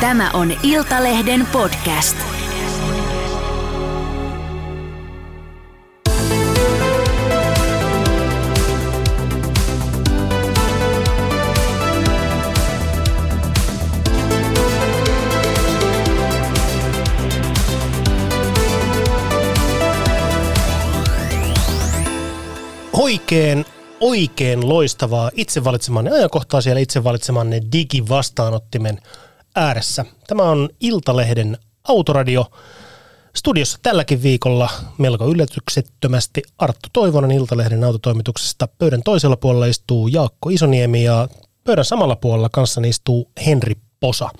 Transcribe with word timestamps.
Tämä 0.00 0.30
on 0.30 0.52
Iltalehden 0.62 1.46
podcast. 1.52 2.16
Oikein, 22.92 23.64
oikein 24.00 24.68
loistavaa 24.68 25.30
itse 25.34 25.64
valitsemanne 25.64 26.10
ajankohtaa 26.10 26.60
siellä 26.60 26.80
itse 26.80 27.04
valitsemanne 27.04 27.60
digivastaanottimen 27.72 28.98
ääressä. 29.56 30.04
Tämä 30.26 30.42
on 30.42 30.68
Iltalehden 30.80 31.58
autoradio. 31.88 32.46
Studiossa 33.36 33.78
tälläkin 33.82 34.22
viikolla 34.22 34.70
melko 34.98 35.28
yllätyksettömästi 35.28 36.42
Arttu 36.58 36.88
Toivonen 36.92 37.30
Iltalehden 37.30 37.84
autotoimituksesta. 37.84 38.68
Pöydän 38.78 39.02
toisella 39.02 39.36
puolella 39.36 39.66
istuu 39.66 40.08
Jaakko 40.08 40.50
Isoniemi 40.50 41.04
ja 41.04 41.28
pöydän 41.64 41.84
samalla 41.84 42.16
puolella 42.16 42.48
kanssa 42.48 42.80
istuu 42.84 43.30
Henri 43.46 43.74
Posa. 44.00 44.30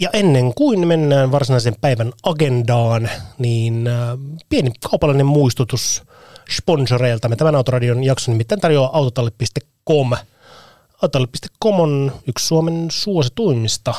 Ja 0.00 0.10
ennen 0.12 0.54
kuin 0.54 0.86
mennään 0.86 1.32
varsinaisen 1.32 1.74
päivän 1.80 2.12
agendaan, 2.22 3.10
niin 3.38 3.86
äh, 3.86 4.18
pieni 4.48 4.72
kaupallinen 4.90 5.26
muistutus 5.26 6.02
sponsoreilta. 6.56 7.28
Me 7.28 7.36
tämän 7.36 7.54
Autoradion 7.54 8.04
jakson 8.04 8.32
nimittäin 8.32 8.60
tarjoaa 8.60 8.96
autotalli.com. 8.96 10.10
Autotalli.com 11.02 11.80
on 11.80 12.12
yksi 12.28 12.46
Suomen 12.46 12.86
suosituimmista 12.90 13.94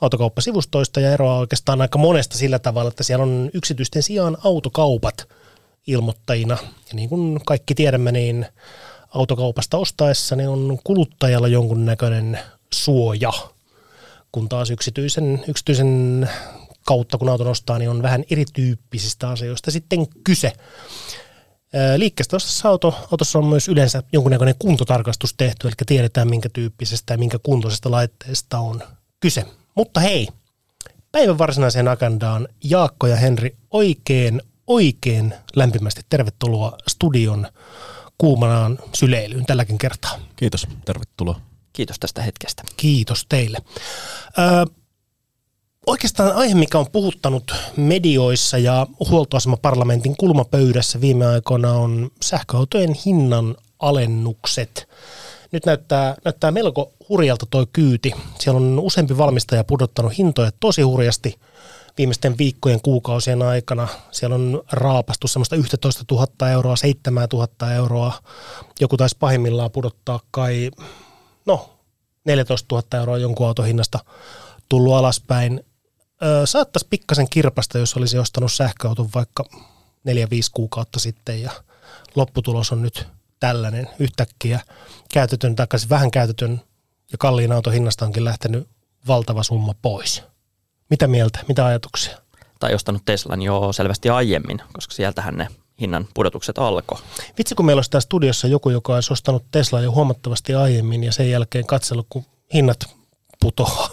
autokauppasivustoista 0.00 1.00
ja 1.00 1.12
eroaa 1.12 1.38
oikeastaan 1.38 1.80
aika 1.80 1.98
monesta 1.98 2.38
sillä 2.38 2.58
tavalla, 2.58 2.88
että 2.88 3.02
siellä 3.02 3.22
on 3.22 3.50
yksityisten 3.54 4.02
sijaan 4.02 4.36
autokaupat 4.44 5.28
ilmoittajina. 5.86 6.58
Ja 6.62 6.94
niin 6.94 7.08
kuin 7.08 7.40
kaikki 7.46 7.74
tiedämme, 7.74 8.12
niin 8.12 8.46
autokaupasta 9.14 9.76
ostaessa 9.78 10.36
niin 10.36 10.48
on 10.48 10.78
kuluttajalla 10.84 11.48
jonkunnäköinen 11.48 12.38
suoja, 12.72 13.32
kun 14.32 14.48
taas 14.48 14.70
yksityisen, 14.70 15.44
yksityisen 15.48 16.28
kautta, 16.86 17.18
kun 17.18 17.28
auton 17.28 17.46
ostaa, 17.46 17.78
niin 17.78 17.90
on 17.90 18.02
vähän 18.02 18.24
erityyppisistä 18.30 19.28
asioista 19.28 19.70
sitten 19.70 20.06
kyse. 20.24 20.52
Liikkeestä 21.96 22.36
ostassa 22.36 22.68
auto, 22.68 22.94
autossa 23.10 23.38
on 23.38 23.46
myös 23.46 23.68
yleensä 23.68 24.02
jonkunnäköinen 24.12 24.54
kuntotarkastus 24.58 25.34
tehty, 25.34 25.68
eli 25.68 25.74
tiedetään 25.86 26.28
minkä 26.28 26.48
tyyppisestä 26.52 27.14
ja 27.14 27.18
minkä 27.18 27.38
kuntoisesta 27.42 27.90
laitteesta 27.90 28.58
on 28.58 28.82
kyse. 29.20 29.44
Mutta 29.74 30.00
hei, 30.00 30.28
päivän 31.12 31.38
varsinaiseen 31.38 31.88
agendaan 31.88 32.48
Jaakko 32.64 33.06
ja 33.06 33.16
Henri 33.16 33.56
oikein, 33.70 34.42
oikein 34.66 35.34
lämpimästi 35.56 36.00
tervetuloa 36.10 36.78
studion 36.88 37.48
kuumanaan 38.18 38.78
syleilyyn 38.94 39.46
tälläkin 39.46 39.78
kertaa. 39.78 40.18
Kiitos, 40.36 40.66
tervetuloa. 40.84 41.40
Kiitos 41.72 41.98
tästä 41.98 42.22
hetkestä. 42.22 42.62
Kiitos 42.76 43.26
teille. 43.28 43.58
Ö, 44.38 44.66
oikeastaan 45.88 46.32
aihe, 46.32 46.54
mikä 46.54 46.78
on 46.78 46.86
puhuttanut 46.92 47.54
medioissa 47.76 48.58
ja 48.58 48.86
huoltoasemaparlamentin 49.10 50.16
kulmapöydässä 50.16 51.00
viime 51.00 51.26
aikoina 51.26 51.72
on 51.72 52.10
sähköautojen 52.22 52.94
hinnan 53.06 53.56
alennukset. 53.78 54.88
Nyt 55.52 55.66
näyttää, 55.66 56.16
näyttää 56.24 56.50
melko 56.50 56.92
hurjalta 57.08 57.46
toi 57.50 57.66
kyyti. 57.72 58.12
Siellä 58.38 58.56
on 58.56 58.78
useampi 58.78 59.18
valmistaja 59.18 59.64
pudottanut 59.64 60.18
hintoja 60.18 60.50
tosi 60.60 60.82
hurjasti 60.82 61.38
viimeisten 61.98 62.38
viikkojen, 62.38 62.80
kuukausien 62.80 63.42
aikana. 63.42 63.88
Siellä 64.10 64.34
on 64.34 64.62
raapastu 64.72 65.28
semmoista 65.28 65.56
11 65.56 66.04
000 66.10 66.50
euroa, 66.50 66.76
7 66.76 67.28
000 67.32 67.72
euroa. 67.72 68.12
Joku 68.80 68.96
taisi 68.96 69.16
pahimmillaan 69.20 69.70
pudottaa 69.70 70.20
kai, 70.30 70.70
no 71.46 71.70
14 72.24 72.74
000 72.74 72.98
euroa 73.00 73.18
jonkun 73.18 73.46
auton 73.46 73.66
hinnasta 73.66 73.98
tullut 74.68 74.94
alaspäin. 74.94 75.64
Ö, 76.22 76.46
saattaisi 76.46 76.86
pikkasen 76.90 77.28
kirpasta, 77.30 77.78
jos 77.78 77.96
olisi 77.96 78.18
ostanut 78.18 78.52
sähköauton 78.52 79.08
vaikka 79.14 79.44
4-5 79.52 79.52
kuukautta 80.54 81.00
sitten 81.00 81.42
ja 81.42 81.50
lopputulos 82.14 82.72
on 82.72 82.82
nyt 82.82 83.06
tällainen 83.40 83.88
yhtäkkiä 83.98 84.60
käytetyn, 85.12 85.56
takaisin 85.56 85.88
vähän 85.88 86.10
käytetyn 86.10 86.62
ja 87.12 87.18
kalliin 87.18 87.52
auton 87.52 87.72
hinnasta 87.72 88.04
onkin 88.04 88.24
lähtenyt 88.24 88.68
valtava 89.06 89.42
summa 89.42 89.74
pois. 89.82 90.22
Mitä 90.90 91.06
mieltä, 91.06 91.40
mitä 91.48 91.66
ajatuksia? 91.66 92.18
Tai 92.60 92.74
ostanut 92.74 93.02
Teslan 93.04 93.42
jo 93.42 93.72
selvästi 93.72 94.08
aiemmin, 94.10 94.62
koska 94.72 94.94
sieltähän 94.94 95.34
ne 95.36 95.48
hinnan 95.80 96.08
pudotukset 96.14 96.58
alkoi. 96.58 96.98
Vitsi, 97.38 97.54
kun 97.54 97.66
meillä 97.66 97.78
olisi 97.78 97.90
täällä 97.90 98.04
studiossa 98.04 98.46
joku, 98.46 98.70
joka 98.70 98.94
olisi 98.94 99.12
ostanut 99.12 99.44
Teslaa 99.50 99.82
jo 99.82 99.92
huomattavasti 99.92 100.54
aiemmin 100.54 101.04
ja 101.04 101.12
sen 101.12 101.30
jälkeen 101.30 101.66
katsellut, 101.66 102.06
kun 102.08 102.24
hinnat 102.54 102.78
putoaa. 103.40 103.88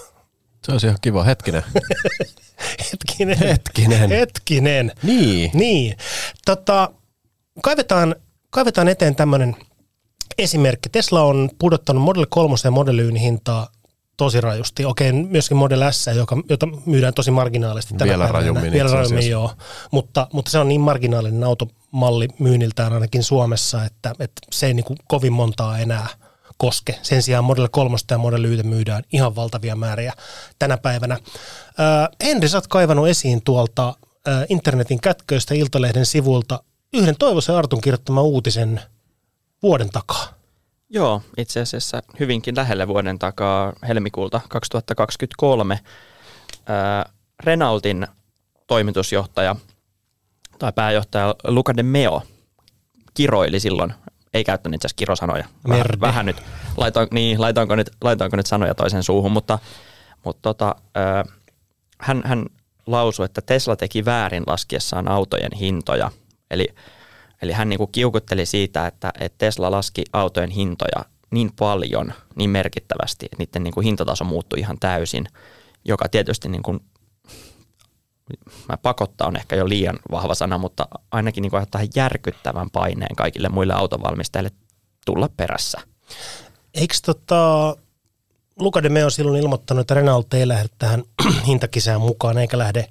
Se 0.66 0.72
olisi 0.72 0.88
ihan 0.88 0.98
kiva. 1.02 1.24
Hetkinen. 1.24 1.64
Hetkinen. 2.92 3.38
Hetkinen. 3.38 4.10
Hetkinen. 4.10 4.92
Niin. 5.04 5.52
Niin. 5.54 5.98
Tota, 6.46 6.90
kaivetaan, 7.62 8.16
kaivetaan 8.50 8.88
eteen 8.88 9.16
tämmöinen 9.16 9.56
esimerkki. 10.38 10.90
Tesla 10.90 11.24
on 11.24 11.50
pudottanut 11.60 12.04
Model 12.04 12.26
3 12.30 12.56
ja 12.64 12.72
Model 12.72 13.00
Y 13.00 13.12
hintaa 13.20 13.68
tosi 14.18 14.42
rajusti. 14.42 14.86
Okei, 14.86 15.12
myöskin 15.12 15.58
Model 15.58 15.92
S, 15.92 16.08
joka, 16.16 16.38
jota 16.50 16.68
myydään 16.86 17.14
tosi 17.14 17.32
marginaalisesti. 17.32 17.94
tänä 17.94 18.10
Vielä 18.10 18.24
päivänä. 18.24 18.40
rajummin 18.40 18.72
Vielä 18.72 18.92
rajummin, 18.92 19.30
joo. 19.30 19.52
Mutta, 19.92 20.28
mutta 20.34 20.52
se 20.52 20.60
on 20.60 20.68
niin 20.68 20.82
marginaalinen 20.82 21.44
automalli 21.44 22.28
myynniltään 22.40 22.94
ainakin 22.94 23.24
Suomessa, 23.24 23.86
että, 23.86 24.16
että 24.20 24.42
se 24.52 24.68
ei 24.68 24.74
niin 24.74 24.86
kovin 25.08 25.34
montaa 25.34 25.80
enää 25.80 26.08
koske. 26.58 27.00
Sen 27.02 27.22
sijaan 27.22 27.44
Model 27.44 27.68
3 27.72 27.98
ja 28.12 28.18
Model 28.18 28.44
Y 28.44 28.64
myydään 28.64 29.04
ihan 29.14 29.36
valtavia 29.36 29.76
määriä 29.76 30.14
tänä 30.60 30.78
päivänä. 30.78 31.14
Äh, 31.14 32.10
Henri, 32.24 32.50
sä 32.50 32.58
oot 32.58 32.68
kaivannut 32.68 33.08
esiin 33.08 33.42
tuolta 33.44 33.96
äh, 34.28 34.46
internetin 34.50 35.02
kätköistä 35.02 35.54
Iltalehden 35.54 36.06
sivulta 36.06 36.64
yhden 36.94 37.16
Toivosen 37.20 37.56
Artun 37.56 37.82
kirjoittaman 37.82 38.24
uutisen 38.24 38.82
vuoden 39.64 39.90
takaa. 39.90 40.36
Joo, 40.90 41.22
itse 41.38 41.62
asiassa 41.62 42.04
hyvinkin 42.20 42.56
lähelle 42.56 42.88
vuoden 42.88 43.20
takaa 43.20 43.74
helmikuulta 43.88 44.42
2023 44.50 45.80
ää, 46.66 47.10
Renaultin 47.44 48.08
toimitusjohtaja 48.68 49.56
tai 50.60 50.74
pääjohtaja 50.74 51.36
Luca 51.44 51.78
de 51.78 51.84
Meo 51.84 52.22
kiroili 53.14 53.60
silloin, 53.60 53.94
ei 54.36 54.44
käyttänyt 54.44 54.76
itse 54.76 54.88
asiassa 54.88 54.98
kirosanoja, 54.98 55.44
vähän, 55.68 55.80
Merde. 55.80 56.00
vähän 56.00 56.26
nyt, 56.26 56.38
laitoin, 56.78 57.08
niin, 57.12 57.42
laitoinko, 57.42 57.76
nyt, 57.76 57.90
laitoinko 58.02 58.38
nyt 58.38 58.46
sanoja 58.46 58.76
toisen 58.76 59.04
suuhun, 59.04 59.32
mutta, 59.32 59.60
mutta 60.24 60.42
tota, 60.42 60.76
hän, 62.00 62.22
hän 62.26 62.46
lausui, 62.88 63.26
että 63.26 63.42
Tesla 63.42 63.76
teki 63.76 64.06
väärin 64.06 64.44
laskiessaan 64.48 65.08
autojen 65.08 65.52
hintoja, 65.52 66.12
eli 66.52 66.68
Eli 67.42 67.52
hän 67.52 67.70
niin 67.70 67.78
kuin 67.78 67.92
kiukutteli 67.92 68.46
siitä, 68.46 68.88
että, 68.88 69.14
että 69.20 69.38
Tesla 69.38 69.72
laski 69.72 70.04
autojen 70.14 70.50
hintoja 70.50 71.06
niin 71.32 71.52
paljon, 71.60 72.14
niin 72.36 72.50
merkittävästi, 72.50 73.26
että 73.26 73.38
niiden 73.40 73.64
niin 73.64 73.74
kuin 73.74 73.84
hintataso 73.84 74.24
muuttui 74.24 74.60
ihan 74.60 74.78
täysin, 74.80 75.28
joka 75.86 76.10
tietysti 76.10 76.50
niin 76.50 76.64
kuin, 76.64 76.80
mä 78.70 78.78
pakottaa 78.78 79.28
on 79.28 79.36
ehkä 79.36 79.56
jo 79.56 79.70
liian 79.70 80.00
vahva 80.12 80.36
sana, 80.36 80.58
mutta 80.58 80.88
ainakin 81.12 81.42
niin 81.42 81.56
aiheuttaa 81.56 81.82
järkyttävän 81.96 82.70
paineen 82.70 83.16
kaikille 83.16 83.50
muille 83.50 83.74
autonvalmistajille 83.74 84.52
tulla 85.06 85.30
perässä. 85.38 85.82
Eikö 86.74 86.96
tota, 87.06 87.76
Luca 88.60 88.84
de 88.84 88.90
Meo 88.90 89.10
silloin 89.10 89.42
ilmoittanut, 89.42 89.82
että 89.82 89.94
Renault 89.94 90.34
ei 90.34 90.48
lähde 90.48 90.70
tähän 90.80 91.04
hintakisään 91.48 92.02
mukaan, 92.02 92.38
eikä 92.38 92.58
lähde 92.58 92.90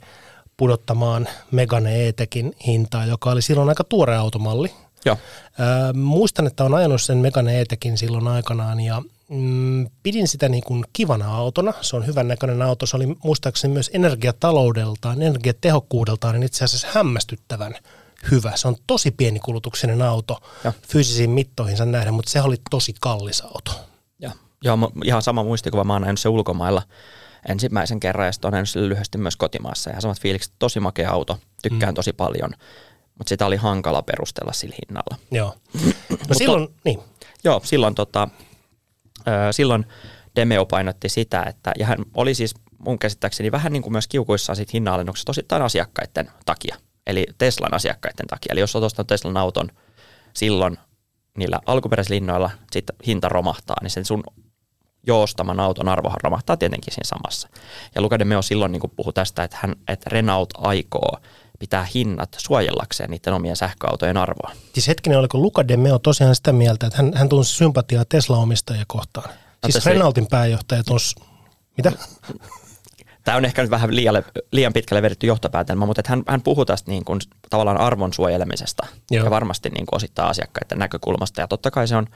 pudottamaan 0.57 1.29
Megane 1.51 2.09
E-Tekin 2.09 2.53
hintaa, 2.67 3.07
joka 3.07 3.31
oli 3.31 3.43
silloin 3.43 3.69
aika 3.69 3.85
tuore 3.85 4.17
automalli. 4.17 4.71
Joo. 5.05 5.17
Öö, 5.61 5.93
muistan, 5.93 6.47
että 6.47 6.65
on 6.65 6.75
ajanut 6.75 7.03
sen 7.03 7.19
Megane 7.19 7.61
E-Tekin 7.61 7.99
silloin 7.99 8.29
aikanaan 8.29 8.81
ja 8.81 9.03
mm, 9.31 9.87
pidin 10.03 10.29
sitä 10.29 10.49
niin 10.49 10.65
kuin 10.65 10.85
kivana 10.93 11.37
autona. 11.37 11.73
Se 11.81 11.97
on 11.97 12.06
hyvän 12.06 12.29
näköinen 12.29 12.62
auto. 12.62 12.87
Se 12.87 12.97
oli 12.97 13.17
muistaakseni 13.25 13.75
myös 13.75 13.91
energiataloudeltaan, 13.93 15.23
energiatehokkuudeltaan 15.23 16.35
niin 16.35 16.43
itse 16.43 16.65
asiassa 16.65 16.88
hämmästyttävän 16.94 17.75
hyvä. 18.31 18.53
Se 18.55 18.69
on 18.69 18.76
tosi 18.87 19.11
pienikulutuksinen 19.11 20.03
auto 20.03 20.38
Joo. 20.65 20.73
fyysisiin 20.88 21.31
mittoihinsa 21.31 21.85
nähden, 21.85 22.15
mutta 22.15 22.31
se 22.31 22.43
oli 22.43 22.56
tosi 22.71 22.94
kallis 23.00 23.41
auto. 23.41 23.71
Ja, 24.19 24.31
joo, 24.62 24.79
ihan 25.05 25.23
sama 25.23 25.44
muistikuva. 25.44 25.85
Mä 25.85 25.93
oon 25.93 26.03
nähnyt 26.03 26.20
se 26.20 26.29
ulkomailla 26.29 26.82
ensimmäisen 27.49 28.00
kerran 28.00 28.27
ja 28.27 28.32
sitten 28.32 28.49
oon 28.49 28.53
nähnyt 28.53 28.88
lyhyesti 28.88 29.19
myös 29.19 29.37
kotimaassa. 29.37 29.91
Ja 29.91 30.00
samat 30.00 30.20
fiilikset, 30.20 30.53
tosi 30.59 30.81
makea 30.81 31.11
auto, 31.11 31.38
tykkään 31.62 31.93
mm. 31.93 31.94
tosi 31.94 32.12
paljon, 32.12 32.50
mutta 33.19 33.29
sitä 33.29 33.47
oli 33.47 33.56
hankala 33.56 34.03
perustella 34.03 34.53
sillä 34.53 34.77
hinnalla. 34.82 35.17
Joo. 35.31 35.55
No 36.29 36.35
silloin, 36.35 36.69
niin. 36.85 37.00
Joo, 37.44 37.61
silloin, 37.65 37.94
tota, 37.94 38.29
silloin 39.50 39.87
Demeo 40.37 40.67
painotti 40.67 41.09
sitä, 41.09 41.43
että, 41.43 41.73
ja 41.79 41.87
hän 41.87 41.99
oli 42.15 42.35
siis 42.35 42.55
mun 42.79 42.99
käsittääkseni 42.99 43.53
vähän 43.53 43.73
niin 43.73 43.82
kuin 43.82 43.93
myös 43.93 44.09
kiukuissaan 44.09 44.56
siitä 44.56 44.71
hinnanalennuksesta 44.75 45.31
osittain 45.31 45.62
asiakkaiden 45.62 46.31
takia. 46.47 46.76
Eli 47.06 47.26
Teslan 47.38 47.75
asiakkaiden 47.75 48.26
takia. 48.26 48.53
Eli 48.53 48.61
jos 48.61 48.76
olet 48.76 48.87
ostanut 48.87 49.06
Teslan 49.06 49.37
auton 49.37 49.69
silloin 50.35 50.79
niillä 51.38 51.59
alkuperäislinnoilla, 51.67 52.50
sitten 52.73 52.97
hinta 53.06 53.29
romahtaa, 53.29 53.76
niin 53.82 53.91
sen 53.91 54.05
sun 54.05 54.25
joostaman 55.06 55.61
auton 55.61 55.88
arvohan 55.88 56.20
romahtaa 56.23 56.56
tietenkin 56.56 56.94
siinä 56.94 57.09
samassa. 57.09 57.49
Ja 57.94 58.03
Luca 58.03 58.19
de 58.19 58.25
Meo 58.25 58.43
silloin 58.43 58.73
niin 58.73 58.82
puhui 58.97 59.12
tästä, 59.12 59.44
että, 59.44 59.56
hän, 59.61 59.75
että 59.88 60.11
Renault 60.11 60.49
aikoo 60.59 61.19
pitää 61.59 61.87
hinnat 61.95 62.37
suojellakseen 62.39 63.11
niiden 63.11 63.35
omien 63.35 63.56
sähköautojen 63.56 64.17
arvoa. 64.17 64.53
Siis 64.73 64.89
hetkinen, 64.89 65.19
oliko 65.19 65.39
Luca 65.39 65.69
de 65.69 65.77
Meo 65.77 65.99
tosiaan 65.99 66.35
sitä 66.35 66.53
mieltä, 66.53 66.87
että 66.87 66.97
hän, 66.97 67.12
hän 67.15 67.29
tunsi 67.29 67.55
sympatiaa 67.55 68.05
Tesla-omistajia 68.05 68.85
kohtaan? 68.87 69.31
No, 69.62 69.71
siis 69.71 69.87
Renaultin 69.87 70.27
pääjohtaja 70.27 70.85
tunsi, 70.85 71.15
mitä? 71.77 71.93
Tämä 73.25 73.37
on 73.37 73.45
ehkä 73.45 73.62
nyt 73.62 73.71
vähän 73.71 73.97
liian, 73.97 74.25
liian 74.53 74.73
pitkälle 74.73 75.03
vedetty 75.03 75.27
johtopäätelmä, 75.27 75.87
mutta 75.87 76.03
hän, 76.06 76.23
hän 76.29 76.43
puhuu 76.43 76.65
tästä 76.65 76.91
niin 76.91 77.05
kuin, 77.05 77.21
tavallaan 77.51 77.81
arvon 77.81 78.12
suojelemisesta 78.12 78.87
Joo. 79.11 79.25
ja 79.25 79.31
varmasti 79.31 79.69
niin 79.69 79.87
kuin 79.87 79.97
osittain 79.97 80.29
asiakkaiden 80.29 80.79
näkökulmasta. 80.79 81.41
Ja 81.41 81.49
totta 81.49 81.71
kai 81.71 81.89
se 81.89 81.97
on, 81.97 82.06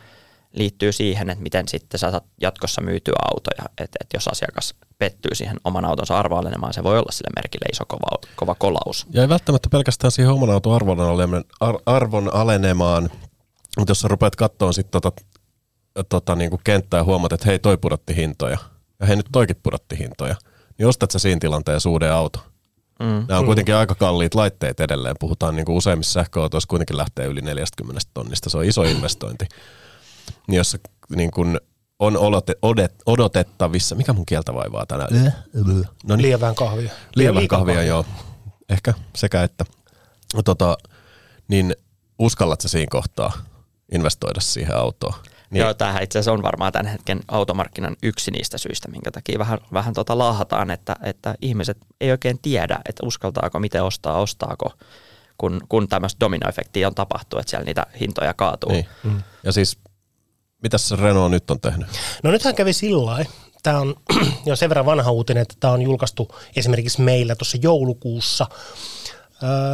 liittyy 0.53 0.93
siihen, 0.93 1.31
että 1.31 1.43
miten 1.43 1.69
sitten 1.69 2.00
saat 2.00 2.25
jatkossa 2.41 2.81
myytyä 2.81 3.15
autoja. 3.35 3.62
Että, 3.71 3.99
että 4.00 4.17
jos 4.17 4.29
asiakas 4.29 4.75
pettyy 4.99 5.35
siihen 5.35 5.56
oman 5.65 5.85
autonsa 5.85 6.19
arvoalenemaan, 6.19 6.73
se 6.73 6.85
voi 6.85 6.99
olla 6.99 7.12
sille 7.12 7.31
merkille 7.37 7.67
iso 7.73 7.85
kova, 7.89 8.19
kova 8.37 8.55
kolaus. 8.55 9.06
Ja 9.11 9.23
ei 9.23 9.29
välttämättä 9.29 9.69
pelkästään 9.69 10.11
siihen 10.11 10.33
oman 10.33 10.50
auton 10.50 10.75
arvon, 10.75 11.45
ar, 11.61 11.79
arvon 11.87 12.35
alenemaan, 12.35 13.11
mutta 13.79 13.91
jos 13.91 14.00
sä 14.00 14.09
rupeat 14.09 14.37
katsoa 14.37 14.73
sitten 14.73 15.03
tota, 15.03 15.23
tota, 16.09 16.35
niin 16.35 16.50
kuin 16.50 16.61
kenttää 16.65 16.99
ja 16.99 17.05
huomaat, 17.05 17.33
että 17.33 17.47
hei 17.47 17.59
toi 17.59 17.77
pudotti 17.77 18.17
hintoja, 18.17 18.59
ja 19.00 19.06
hei 19.06 19.17
nyt 19.17 19.29
toikin 19.33 19.56
pudotti 19.62 19.99
hintoja, 19.99 20.37
niin 20.79 20.87
ostat 20.87 21.11
sä 21.11 21.19
siinä 21.19 21.39
tilanteessa 21.41 21.91
uuden 21.91 22.12
auton. 22.12 22.43
Mm. 22.99 23.25
Nämä 23.29 23.41
on 23.41 23.47
kuitenkin 23.47 23.75
aika 23.75 23.95
kalliit 23.95 24.35
laitteet 24.35 24.81
edelleen. 24.81 25.17
Puhutaan 25.21 25.56
niin 25.56 25.67
kuin 25.67 25.77
useimmissa 25.77 26.12
sähköautoissa 26.12 26.69
kuitenkin 26.69 26.97
lähtee 26.97 27.27
yli 27.27 27.41
40 27.41 28.00
tonnista. 28.15 28.50
Se 28.50 28.59
on 28.59 28.65
iso 28.65 28.83
investointi. 28.83 29.47
Niin 30.48 30.56
jos 30.56 30.76
niin 31.16 31.30
kuin 31.30 31.58
on 31.98 32.16
odotettavissa, 33.06 33.94
mikä 33.94 34.12
mun 34.12 34.26
kieltä 34.26 34.54
vaivaa 34.54 34.86
tänään? 34.86 35.34
No 36.06 36.16
niin. 36.16 36.22
Lievään 36.22 36.54
kahvia. 36.54 36.90
Lievään 37.16 37.48
kahvia, 37.48 37.75
kahvia, 37.75 37.88
joo. 37.88 38.04
Ehkä 38.69 38.94
sekä 39.16 39.42
että. 39.42 39.64
Tota, 40.44 40.78
niin 41.48 41.76
uskallat 42.19 42.60
sä 42.60 42.69
siinä 42.69 42.86
kohtaa 42.90 43.32
investoida 43.92 44.40
siihen 44.40 44.76
autoon? 44.76 45.14
Niin. 45.50 45.60
Joo, 45.60 45.75
tämähän 45.75 46.02
itse 46.02 46.19
asiassa 46.19 46.32
on 46.32 46.42
varmaan 46.42 46.72
tämän 46.72 46.86
hetken 46.86 47.20
automarkkinan 47.28 47.96
yksi 48.02 48.30
niistä 48.30 48.58
syistä, 48.58 48.88
minkä 48.88 49.10
takia 49.10 49.38
vähän, 49.38 49.58
vähän 49.72 49.94
tota 49.94 50.19
laahataan, 50.19 50.70
että, 50.70 50.96
että 51.02 51.34
ihmiset 51.42 51.78
ei 52.00 52.10
oikein 52.10 52.38
tiedä, 52.42 52.80
että 52.88 53.06
uskaltaako, 53.06 53.60
miten 53.60 53.84
ostaa, 53.84 54.20
ostaako, 54.20 54.72
kun, 55.38 55.60
kun 55.69 55.88
tämmöistä 55.88 56.20
dominoefektiä 56.20 56.86
on 56.86 56.94
tapahtunut, 56.94 57.40
että 57.40 57.50
siellä 57.50 57.64
niitä 57.64 57.86
hintoja 58.00 58.34
kaatuu. 58.34 58.72
Niin. 58.72 58.86
Mm. 59.04 59.22
Ja 59.44 59.52
siis, 59.52 59.78
mitä 60.62 60.78
se 60.78 60.96
Renault 60.96 61.31
nyt 61.31 61.50
on 61.50 61.60
tehnyt? 61.60 61.88
No 62.22 62.31
nythän 62.31 62.55
kävi 62.55 62.72
sillä 62.72 63.25
Tämä 63.62 63.81
on 63.81 63.94
jo 64.46 64.56
sen 64.56 64.69
verran 64.69 64.87
vanha 64.87 65.10
uutinen, 65.10 65.43
että 65.43 65.55
tämä 65.60 65.72
on 65.72 65.82
julkaistu 65.82 66.34
esimerkiksi 66.56 67.00
meillä 67.00 67.34
tuossa 67.34 67.58
joulukuussa– 67.62 68.46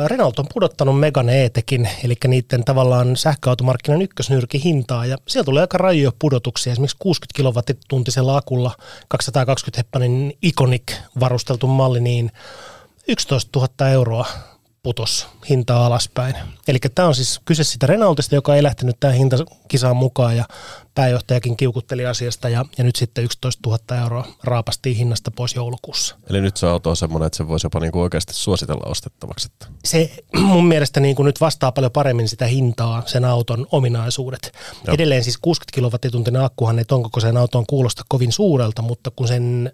Renault 0.07 0.39
on 0.39 0.47
pudottanut 0.55 1.01
Megane 1.01 1.45
E-tekin, 1.45 1.89
eli 2.05 2.15
niiden 2.27 2.65
tavallaan 2.65 3.17
sähköautomarkkinan 3.17 4.03
ykkösnyrkin 4.03 4.61
hintaa, 4.61 5.07
ja 5.07 5.19
siellä 5.29 5.45
tulee 5.45 5.61
aika 5.61 5.79
rajoja 5.79 6.13
pudotuksia. 6.19 6.73
Esimerkiksi 6.73 6.97
60 6.99 7.37
kilowattituntisella 7.37 8.37
akulla 8.37 8.77
220 9.09 9.79
heppanin 9.79 10.39
Iconic 10.43 10.93
varusteltu 11.21 11.67
malli, 11.67 12.01
niin 12.01 12.33
11 13.09 13.61
000 13.61 13.91
euroa 13.91 14.27
putos 14.85 15.29
hintaa 15.51 15.87
alaspäin. 15.87 16.35
Eli 16.69 16.79
tämä 16.95 17.09
on 17.09 17.15
siis 17.15 17.41
kyse 17.45 17.65
siitä 17.65 17.87
Renaultista, 17.87 18.35
joka 18.35 18.57
ei 18.57 18.63
lähtenyt 18.63 18.97
tähän 19.01 19.17
hintakisaan 19.17 19.97
mukaan 19.97 20.37
ja 20.37 20.45
pääjohtajakin 20.95 21.57
kiukutteli 21.57 22.07
asiasta 22.07 22.49
ja, 22.49 22.65
ja 22.79 22.85
nyt 22.85 22.97
sitten 22.97 23.25
11 23.25 23.71
000 23.71 24.03
euroa 24.03 24.27
raapastiin 24.45 24.97
hinnasta 24.97 25.31
pois 25.31 25.55
joulukuussa. 25.55 26.17
Eli 26.31 26.41
nyt 26.41 26.57
se 26.57 26.67
auto 26.67 26.91
on 26.91 26.97
semmoinen, 26.97 27.27
että 27.27 27.37
se 27.37 27.49
voisi 27.49 27.67
jopa 27.67 27.81
niinku 27.81 28.01
oikeasti 28.01 28.35
suositella 28.35 28.91
ostettavaksi. 28.91 29.49
Että. 29.53 29.67
Se 29.85 30.11
mun 30.39 30.67
mielestä 30.67 31.01
niinku 31.01 31.23
nyt 31.23 31.41
vastaa 31.41 31.73
paljon 31.73 31.93
paremmin 31.93 32.29
sitä 32.29 32.47
hintaa, 32.47 33.03
sen 33.07 33.25
auton 33.25 33.67
ominaisuudet. 33.73 34.53
Joo. 34.87 34.95
Edelleen 34.95 35.25
siis 35.25 35.39
60 35.39 35.75
kilowattituntinen 35.75 36.45
akkuhan 36.45 36.79
ei 36.79 36.85
ton 36.85 37.11
sen 37.21 37.37
auton 37.37 37.67
kuulosta 37.67 38.03
kovin 38.09 38.33
suurelta, 38.33 38.83
mutta 38.83 39.11
kun 39.17 39.29
sen 39.29 39.73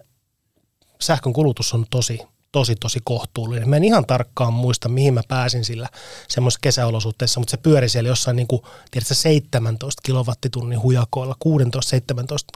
sähkön 1.01 1.33
kulutus 1.33 1.73
on 1.73 1.85
tosi 1.89 2.19
tosi 2.51 2.75
tosi 2.75 2.99
kohtuullinen. 3.03 3.69
Mä 3.69 3.75
en 3.75 3.83
ihan 3.83 4.05
tarkkaan 4.05 4.53
muista, 4.53 4.89
mihin 4.89 5.13
mä 5.13 5.21
pääsin 5.27 5.65
sillä 5.65 5.89
semmoisessa 6.27 6.59
kesäolosuhteessa, 6.63 7.39
mutta 7.39 7.51
se 7.51 7.57
pyöri 7.57 7.89
siellä 7.89 8.07
jossain 8.07 8.35
niin 8.35 8.47
kuin, 8.47 8.61
tiedätkö, 8.91 9.13
17 9.13 10.01
kilowattitunnin 10.05 10.81
hujakoilla, 10.81 11.35
16-17 11.47 11.47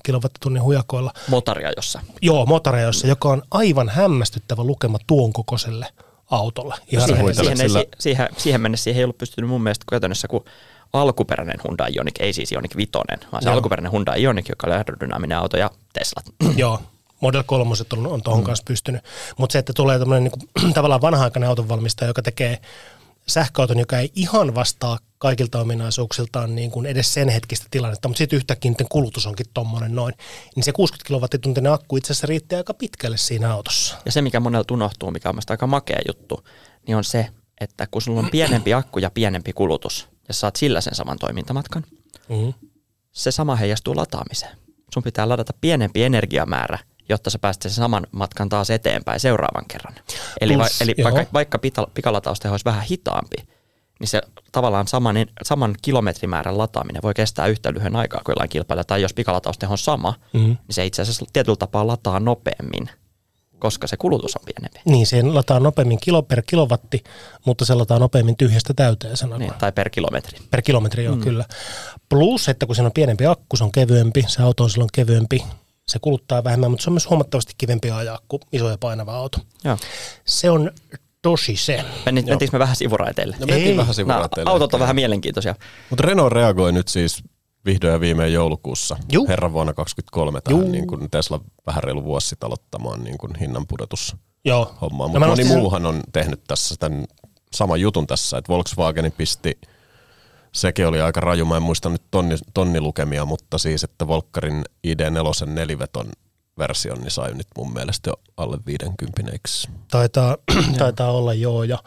kilowattitunnin 0.04 0.64
hujakoilla. 0.64 1.14
Motarjajossa. 1.28 2.02
Joo, 2.22 2.46
motarjajossa, 2.46 3.08
joka 3.08 3.30
on 3.30 3.44
aivan 3.52 3.90
hämmästyttävä 3.90 4.64
lukema 4.64 4.98
tuon 5.08 5.34
kokoiselle 5.34 5.88
autolle. 6.32 6.76
Ihan 6.88 7.08
siihen, 7.08 7.36
siihen, 7.36 7.62
ei, 7.62 7.90
siihen, 8.00 8.30
siihen 8.38 8.62
mennessä 8.62 8.84
siihen 8.84 9.00
ei 9.00 9.04
ollut 9.04 9.18
pystynyt 9.18 9.50
mun 9.50 9.64
mielestä 9.64 9.86
käytännössä, 9.90 10.28
kun 10.28 10.46
alkuperäinen 10.94 11.60
Hyundai 11.64 11.92
Ioniq, 11.96 12.16
ei 12.20 12.34
siis 12.34 12.52
Ioniq 12.52 12.76
5, 12.76 12.92
vaan 13.32 13.44
se 13.44 13.50
Joo. 13.50 13.56
alkuperäinen 13.56 13.92
Hyundai 13.92 14.24
Ioniq, 14.24 14.50
joka 14.50 14.68
oli 14.68 14.76
aerodynaaminen 14.76 15.38
auto 15.38 15.58
ja 15.58 15.72
Teslat. 15.94 16.26
Joo, 16.56 16.80
Model 17.22 17.44
3 17.46 17.72
on, 17.94 18.08
on 18.08 18.24
tuohon 18.24 18.44
mm. 18.44 18.46
kanssa 18.46 18.64
pystynyt. 18.68 19.02
Mutta 19.38 19.54
se, 19.54 19.60
että 19.60 19.74
tulee 19.74 20.00
tämmöinen 20.00 20.32
niin 20.56 20.74
tavallaan 20.74 21.02
vanha-aikainen 21.02 21.50
autonvalmistaja, 21.50 22.10
joka 22.10 22.22
tekee 22.22 22.62
sähköauton, 23.28 23.80
joka 23.80 24.00
ei 24.00 24.12
ihan 24.16 24.56
vastaa 24.56 25.00
kaikilta 25.18 25.62
ominaisuuksiltaan 25.62 26.56
niin 26.56 26.72
kuin 26.72 26.86
edes 26.86 27.14
sen 27.14 27.30
hetkistä 27.30 27.68
tilannetta, 27.72 28.08
mutta 28.08 28.18
sitten 28.18 28.38
yhtäkkiä 28.38 28.72
niiden 28.72 28.88
kulutus 28.90 29.26
onkin 29.26 29.46
tuommoinen 29.54 29.96
noin, 29.96 30.14
niin 30.56 30.64
se 30.64 30.72
60 30.72 31.08
kilowattituntinen 31.08 31.74
akku 31.74 31.98
itse 31.98 32.14
asiassa 32.14 32.28
riittää 32.28 32.58
aika 32.58 32.74
pitkälle 32.74 33.18
siinä 33.18 33.54
autossa. 33.54 33.98
Ja 34.06 34.12
se, 34.12 34.22
mikä 34.22 34.40
monella 34.40 34.66
unohtuu, 34.72 35.12
mikä 35.12 35.30
on 35.30 35.40
aika 35.50 35.68
makea 35.68 36.00
juttu, 36.08 36.44
niin 36.88 36.98
on 36.98 37.04
se, 37.04 37.28
että 37.62 37.88
kun 37.88 38.02
sulla 38.02 38.20
on 38.20 38.30
pienempi 38.32 38.74
akku 38.84 39.00
ja 39.00 39.10
pienempi 39.10 39.54
kulutus, 39.54 40.08
ja 40.28 40.34
saat 40.34 40.56
sillä 40.56 40.82
sen 40.82 40.96
saman 40.96 41.20
toimintamatkan, 41.20 41.84
mm-hmm. 42.30 42.54
se 43.12 43.32
sama 43.32 43.56
heijastuu 43.56 43.96
lataamiseen. 43.96 44.58
Sun 44.94 45.04
pitää 45.04 45.30
ladata 45.30 45.54
pienempi 45.62 46.04
energiamäärä– 46.04 46.80
jotta 47.10 47.30
sä 47.30 47.40
pääset 47.40 47.62
sen 47.62 47.72
saman 47.72 48.08
matkan 48.12 48.50
taas 48.50 48.70
eteenpäin 48.70 49.20
seuraavan 49.20 49.66
kerran. 49.68 49.94
Eli, 50.42 50.54
Plus, 50.54 50.80
va, 50.80 50.84
eli 50.84 50.96
vaikka, 51.04 51.26
vaikka 51.34 51.60
pikalatausteho 51.94 52.54
olisi 52.54 52.66
vähän 52.66 52.84
hitaampi, 52.84 53.38
niin 54.00 54.08
se 54.08 54.22
tavallaan 54.52 54.88
saman, 54.88 55.16
saman 55.44 55.76
kilometrimäärän 55.82 56.58
lataaminen 56.58 57.02
voi 57.02 57.14
kestää 57.14 57.48
yhtä 57.48 57.74
lyhyen 57.74 57.96
aikaa 57.96 58.22
kuin 58.26 58.34
jollain 58.34 58.50
kilpailla. 58.50 58.84
Tai 58.84 59.02
jos 59.02 59.14
pikalatausteho 59.14 59.72
on 59.72 59.78
sama, 59.78 60.14
mm-hmm. 60.34 60.48
niin 60.48 60.58
se 60.70 60.86
itse 60.86 61.02
asiassa 61.02 61.26
tietyllä 61.34 61.56
tapaa 61.56 61.88
lataa 61.88 62.20
nopeammin, 62.20 62.90
koska 63.60 63.88
se 63.88 63.98
kulutus 63.98 64.36
on 64.36 64.46
pienempi. 64.46 64.80
Niin, 64.86 65.08
se 65.08 65.24
lataa 65.24 65.60
nopeammin 65.60 66.00
kilo 66.00 66.22
per 66.22 66.42
kilowatti, 66.48 67.04
mutta 67.46 67.66
se 67.66 67.74
lataa 67.74 68.00
nopeammin 68.00 68.38
tyhjästä 68.38 68.74
täyteen 68.74 69.18
sanon. 69.18 69.40
Niin, 69.40 69.54
tai 69.54 69.72
per 69.72 69.90
kilometri. 69.90 70.40
Per 70.52 70.62
kilometri, 70.62 71.04
joo, 71.04 71.16
mm. 71.16 71.22
kyllä. 71.22 71.46
Plus, 72.10 72.50
että 72.50 72.66
kun 72.66 72.76
siinä 72.76 72.86
on 72.86 72.92
pienempi 72.92 73.26
akku, 73.26 73.56
se 73.56 73.64
on 73.64 73.72
kevyempi, 73.72 74.26
se 74.28 74.44
auto 74.44 74.64
on 74.64 74.70
silloin 74.70 74.90
kevyempi, 74.94 75.44
se 75.88 76.00
kuluttaa 76.00 76.44
vähemmän, 76.44 76.72
mutta 76.72 76.84
se 76.84 76.90
on 76.90 76.94
myös 76.94 77.10
huomattavasti 77.10 77.54
kivempi 77.58 77.92
ajaa 77.92 78.20
kuin 78.28 78.42
iso 78.52 78.70
ja 78.70 78.78
painava 78.78 79.16
auto. 79.16 79.38
Joo. 79.64 79.78
Se 80.26 80.50
on 80.50 80.72
tosi 81.22 81.56
se. 81.56 81.86
Mennit, 82.06 82.26
mentiinkö 82.26 82.56
me 82.56 82.60
vähän 82.60 82.76
sivuraiteille? 82.76 83.36
No 83.40 83.46
mentiin 83.46 83.68
Ei. 83.68 83.78
vähän 83.78 83.94
sivuraiteille. 83.94 84.50
No, 84.50 84.52
autot 84.52 84.74
on 84.74 84.80
vähän 84.80 84.96
mielenkiintoisia. 84.96 85.56
Mutta 85.90 86.04
Renault 86.08 86.34
reagoi 86.34 86.72
nyt 86.72 86.88
siis 86.88 87.24
vihdoin 87.66 87.94
ja 87.94 88.00
viimein 88.00 88.34
joulukuussa, 88.34 88.98
Juh. 89.12 89.28
herran 89.28 89.54
vuonna 89.54 89.74
2023 89.74 90.42
tähän 90.42 90.72
niin 90.72 90.88
kuin 90.88 91.10
Tesla 91.12 91.40
vähän 91.68 91.84
reilu 91.84 92.04
vuosi 92.04 92.28
sitten 92.28 92.48
aloittamaan 92.48 93.04
niin 93.04 93.18
kuin 93.18 93.36
hinnan 93.40 93.68
pudotus 93.68 94.16
Joo. 94.46 94.76
hommaa. 94.82 95.08
Mutta 95.08 95.28
moni 95.28 95.44
muuhan 95.44 95.86
on 95.86 96.02
tehnyt 96.14 96.42
tässä 96.48 96.76
tämän 96.80 97.06
saman 97.54 97.82
jutun 97.82 98.08
tässä, 98.08 98.38
että 98.38 98.50
Volkswagen 98.50 99.12
pisti– 99.12 99.58
sekin 100.56 100.88
oli 100.88 101.02
aika 101.02 101.20
raju. 101.20 101.46
Mä 101.46 101.58
en 101.58 101.64
muista 101.64 101.90
nyt 101.90 102.02
tonni, 102.12 102.36
tonnilukemia, 102.54 103.26
mutta 103.26 103.58
siis, 103.58 103.84
että 103.84 104.08
Volkkarin 104.08 104.64
ID4 104.88 105.46
neliveton 105.46 106.12
version 106.60 107.02
niin 107.02 107.12
sai 107.12 107.34
nyt 107.34 107.48
mun 107.58 107.74
mielestä 107.74 108.10
jo 108.10 108.14
alle 108.38 108.58
50 108.66 109.22
eikö? 109.32 109.50
Taitaa, 109.92 110.38
taitaa 110.78 111.12
olla 111.12 111.34
joo, 111.34 111.64
ja 111.64 111.78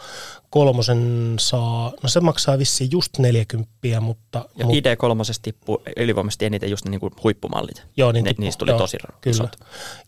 kolmosen 0.50 1.34
saa, 1.38 1.92
no 2.02 2.08
se 2.08 2.20
maksaa 2.20 2.58
vissiin 2.58 2.90
just 2.90 3.18
40, 3.18 3.70
mutta... 4.00 4.44
Ja 4.56 4.66
mut, 4.66 4.74
ID3 4.74 5.38
tippuu 5.42 5.82
ylivoimaisesti 5.96 6.44
eniten 6.44 6.70
just 6.70 6.84
niin 6.88 7.00
kuin 7.00 7.12
huippumallit. 7.22 7.86
Joo, 7.96 8.12
niin 8.12 8.24
ne, 8.24 8.34
niistä 8.38 8.58
tuli 8.58 8.70
joo, 8.70 8.78
tosi 8.78 8.96
kyllä. 8.96 9.34
Isot. 9.36 9.56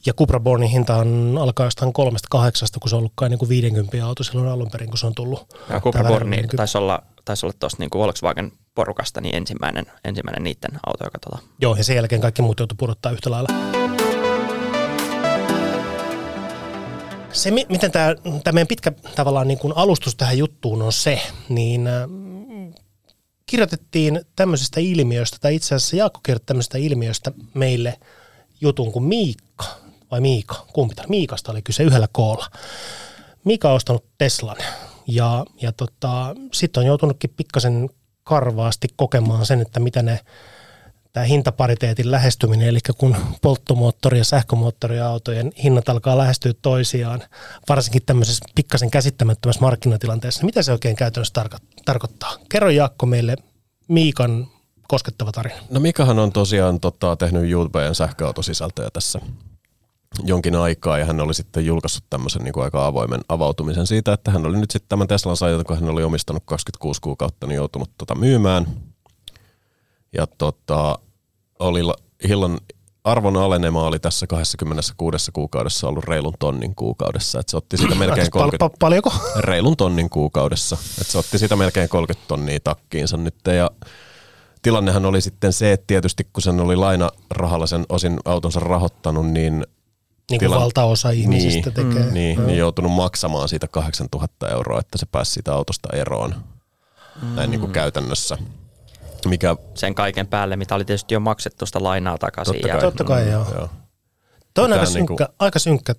Ja 0.07 0.13
Cupra 0.13 0.41
Bornin 0.41 0.71
hinta 0.71 0.97
on 0.97 1.39
alkaa 1.41 1.67
jostain 1.67 1.93
kolmesta 1.93 2.29
kahdeksasta, 2.31 2.81
kun 2.81 2.91
se 2.91 2.97
on 2.97 2.99
ollut 2.99 3.13
kai 3.15 3.29
niin 3.29 3.39
kuin 3.39 3.49
50 3.49 4.07
auto 4.07 4.25
silloin 4.25 4.49
alun 4.49 4.71
perin, 4.71 4.89
kun 4.89 4.99
se 4.99 5.07
on 5.07 5.15
tullut. 5.15 5.55
Ja 5.69 5.81
Cupra 5.81 6.05
Borni 6.05 6.43
taisi 6.57 6.79
olla, 6.79 7.03
taisi 7.25 7.47
olla 7.47 7.55
tuosta 7.59 7.77
niin 7.79 7.91
kuin 7.91 8.01
Volkswagen 8.01 8.53
porukasta 8.75 9.21
niin 9.21 9.35
ensimmäinen, 9.35 9.87
ensimmäinen 10.05 10.43
niiden 10.43 10.81
auto, 10.87 11.05
joka 11.05 11.19
tota... 11.19 11.39
Joo, 11.61 11.77
ja 11.77 11.85
sen 11.85 11.97
jälkeen 11.97 12.21
kaikki 12.21 12.43
muut 12.43 12.61
joutuu 12.61 12.77
pudottaa 12.77 13.13
yhtä 13.13 13.31
lailla. 13.31 14.00
Se, 17.33 17.51
mi- 17.51 17.67
miten 17.69 17.93
tämä, 17.93 18.15
tämä 18.45 18.55
meidän 18.55 18.69
pitkä 18.69 18.93
tavallaan 19.15 19.49
niin 19.49 19.59
kuin 19.59 19.73
alustus 19.77 20.17
tähän 20.17 20.39
juttuun 20.39 20.83
on 20.83 20.93
se, 20.93 21.23
niin 21.49 21.89
kirjoitettiin 23.47 24.21
tämmöisestä 24.37 24.81
ilmiöstä, 24.81 25.37
tai 25.41 25.55
itse 25.55 25.75
asiassa 25.75 25.97
Jaakko 25.97 26.21
kirjoitti 26.23 26.47
tämmöisestä 26.47 26.79
ilmiöstä 26.79 27.33
meille 27.55 28.01
jutun 28.61 28.93
kuin 28.93 29.05
Miikka, 29.05 29.65
vai 30.11 30.21
Miika, 30.21 30.67
kumpi 30.73 30.95
tämä? 30.95 31.07
Miikasta 31.09 31.53
oli 31.53 31.63
kyse 31.63 31.83
yhdellä 31.83 32.09
koolla. 32.13 32.47
Miika 33.45 33.69
on 33.71 33.77
ostanut 33.77 34.05
Teslan 34.19 34.57
ja, 35.07 35.45
ja 35.63 35.73
tota, 35.73 36.35
sitten 36.53 36.81
on 36.81 36.87
joutunutkin 36.87 37.35
pikkasen 37.37 37.91
karvaasti 38.25 38.89
kokemaan 38.97 39.47
sen, 39.47 39.61
että 39.61 39.81
mitä 39.81 40.03
ne 40.03 40.21
tämä 41.13 41.27
hintapariteetin 41.27 42.11
lähestyminen, 42.11 42.69
eli 42.69 42.79
kun 42.99 43.17
polttomoottori- 43.43 44.19
ja 44.19 44.25
sähkömoottoriautojen 44.25 45.53
hinnat 45.65 45.89
alkaa 45.89 46.19
lähestyä 46.19 46.53
toisiaan, 46.63 47.23
varsinkin 47.69 48.03
tämmöisessä 48.07 48.45
pikkasen 48.55 48.91
käsittämättömässä 48.91 49.61
markkinatilanteessa, 49.61 50.41
niin 50.41 50.47
mitä 50.47 50.63
se 50.63 50.73
oikein 50.73 50.97
käytännössä 50.97 51.43
tarko- 51.43 51.83
tarkoittaa? 51.85 52.37
Kerro 52.49 52.71
Jaakko 52.71 53.07
meille 53.07 53.37
Miikan 53.89 54.47
koskettava 54.89 55.33
tarina. 55.33 55.57
No 55.71 55.81
Mikahan 55.81 56.19
on 56.19 56.33
tosiaan 56.33 56.81
tota, 56.81 57.17
tehnyt 57.17 57.51
YouTubeen 57.51 57.95
sähköautosisältöjä 57.95 58.89
tässä 58.93 59.21
jonkin 60.25 60.57
aikaa 60.57 60.99
ja 60.99 61.05
hän 61.05 61.21
oli 61.21 61.35
sitten 61.35 61.67
julkaissut 61.67 62.05
tämmöisen 62.11 62.43
niin 62.43 62.53
kuin 62.53 62.65
aika 62.65 62.87
avoimen 62.87 63.21
avautumisen 63.29 63.87
siitä, 63.87 64.13
että 64.13 64.31
hän 64.31 64.47
oli 64.47 64.59
nyt 64.59 64.71
sitten 64.71 64.89
tämän 64.89 65.09
Teslan 65.09 65.37
saajata, 65.37 65.65
kun 65.65 65.81
hän 65.81 65.89
oli 65.89 66.03
omistanut 66.03 66.43
26 66.47 67.01
kuukautta, 67.01 67.47
niin 67.47 67.57
joutunut 67.57 67.91
tota 67.99 68.15
myymään. 68.15 68.67
Ja 70.13 70.27
tota, 70.39 70.99
oli 71.59 71.81
hillan 72.29 72.59
arvon 73.05 73.37
alenema 73.37 73.83
oli 73.87 73.99
tässä 73.99 74.27
26 74.27 75.31
kuukaudessa 75.33 75.89
ollut 75.89 76.05
reilun 76.05 76.35
tonnin 76.39 76.75
kuukaudessa, 76.75 77.41
että 77.41 77.51
se 77.51 77.57
otti 77.57 77.77
sitä 77.77 77.95
melkein 77.95 78.27
Pal- 78.27 78.31
30, 78.41 78.59
pal- 78.59 78.77
paljonko? 78.79 79.13
reilun 79.39 79.77
tonnin 79.77 80.11
kuukaudessa. 80.11 80.77
että 81.01 81.13
se 81.13 81.19
otti 81.19 81.39
sitä 81.39 81.57
melkein 81.57 81.89
30 81.89 82.29
tonnia 82.29 82.59
takkiinsa 82.65 83.17
nyt 83.17 83.35
ja 83.57 83.71
tilannehan 84.63 85.07
oli 85.07 85.21
sitten 85.21 85.53
se, 85.53 85.73
että 85.73 85.87
tietysti 85.87 86.27
kun 86.33 86.43
sen 86.43 86.61
oli 86.61 86.77
lainarahalla 86.77 87.67
sen 87.67 87.85
osin 87.89 88.19
autonsa 88.25 88.61
rahoittanut, 88.61 89.27
niin 89.27 89.67
Niin 90.31 90.41
kuin 90.41 90.51
Tilan- 90.51 90.61
valtaosa 90.61 91.11
ihmisistä 91.11 91.71
niin, 91.77 91.93
tekee. 91.95 92.11
niin, 92.13 92.47
niin 92.47 92.59
joutunut 92.59 92.93
maksamaan 92.93 93.49
siitä 93.49 93.69
8000 93.69 94.49
euroa, 94.49 94.81
että 94.81 94.99
se 94.99 95.07
pääsi 95.13 95.33
siitä 95.33 95.55
autosta 95.55 95.89
eroon. 95.93 96.35
Näin 97.35 97.51
niin 97.51 97.61
kuin 97.61 97.73
käytännössä. 97.73 98.39
Mikä 99.29 99.57
Sen 99.75 99.95
kaiken 99.95 100.27
päälle, 100.27 100.57
mitä 100.57 100.75
oli 100.75 100.85
tietysti 100.85 101.15
jo 101.15 101.21
maksettu 101.21 101.67
sitä 101.67 101.83
lainaa 101.83 102.19
takaisin. 102.19 102.55
totta 102.55 102.69
ja, 102.69 102.75
kai, 102.75 102.83
Totta 102.83 103.05
kai, 103.05 103.31
joo. 103.31 103.47
joo. 103.55 103.69
Toi 104.55 104.65
on 104.65 104.73
aika 104.73 104.85
niinku- 104.85 104.99
synkkä, 104.99 105.29
aika 105.39 105.59
synkkä 105.59 105.95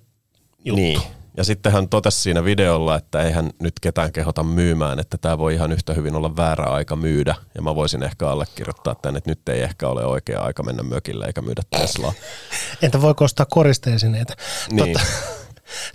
juttu. 0.64 0.80
Niin. 0.82 1.02
Ja 1.36 1.44
sitten 1.44 1.72
hän 1.72 1.88
totesi 1.88 2.20
siinä 2.20 2.44
videolla, 2.44 2.96
että 2.96 3.22
eihän 3.22 3.50
nyt 3.62 3.72
ketään 3.80 4.12
kehota 4.12 4.42
myymään, 4.42 4.98
että 4.98 5.18
tämä 5.18 5.38
voi 5.38 5.54
ihan 5.54 5.72
yhtä 5.72 5.94
hyvin 5.94 6.14
olla 6.14 6.36
väärä 6.36 6.64
aika 6.64 6.96
myydä. 6.96 7.34
Ja 7.54 7.62
mä 7.62 7.74
voisin 7.74 8.02
ehkä 8.02 8.28
allekirjoittaa 8.28 8.94
tämän, 8.94 9.16
että 9.16 9.30
nyt 9.30 9.48
ei 9.48 9.62
ehkä 9.62 9.88
ole 9.88 10.04
oikea 10.04 10.40
aika 10.40 10.62
mennä 10.62 10.82
mökille 10.82 11.26
eikä 11.26 11.42
myydä 11.42 11.62
Teslaa. 11.70 12.12
Entä 12.82 13.02
voiko 13.02 13.24
ostaa 13.24 13.46
koristeesineitä? 13.50 14.34
Niin. 14.72 14.96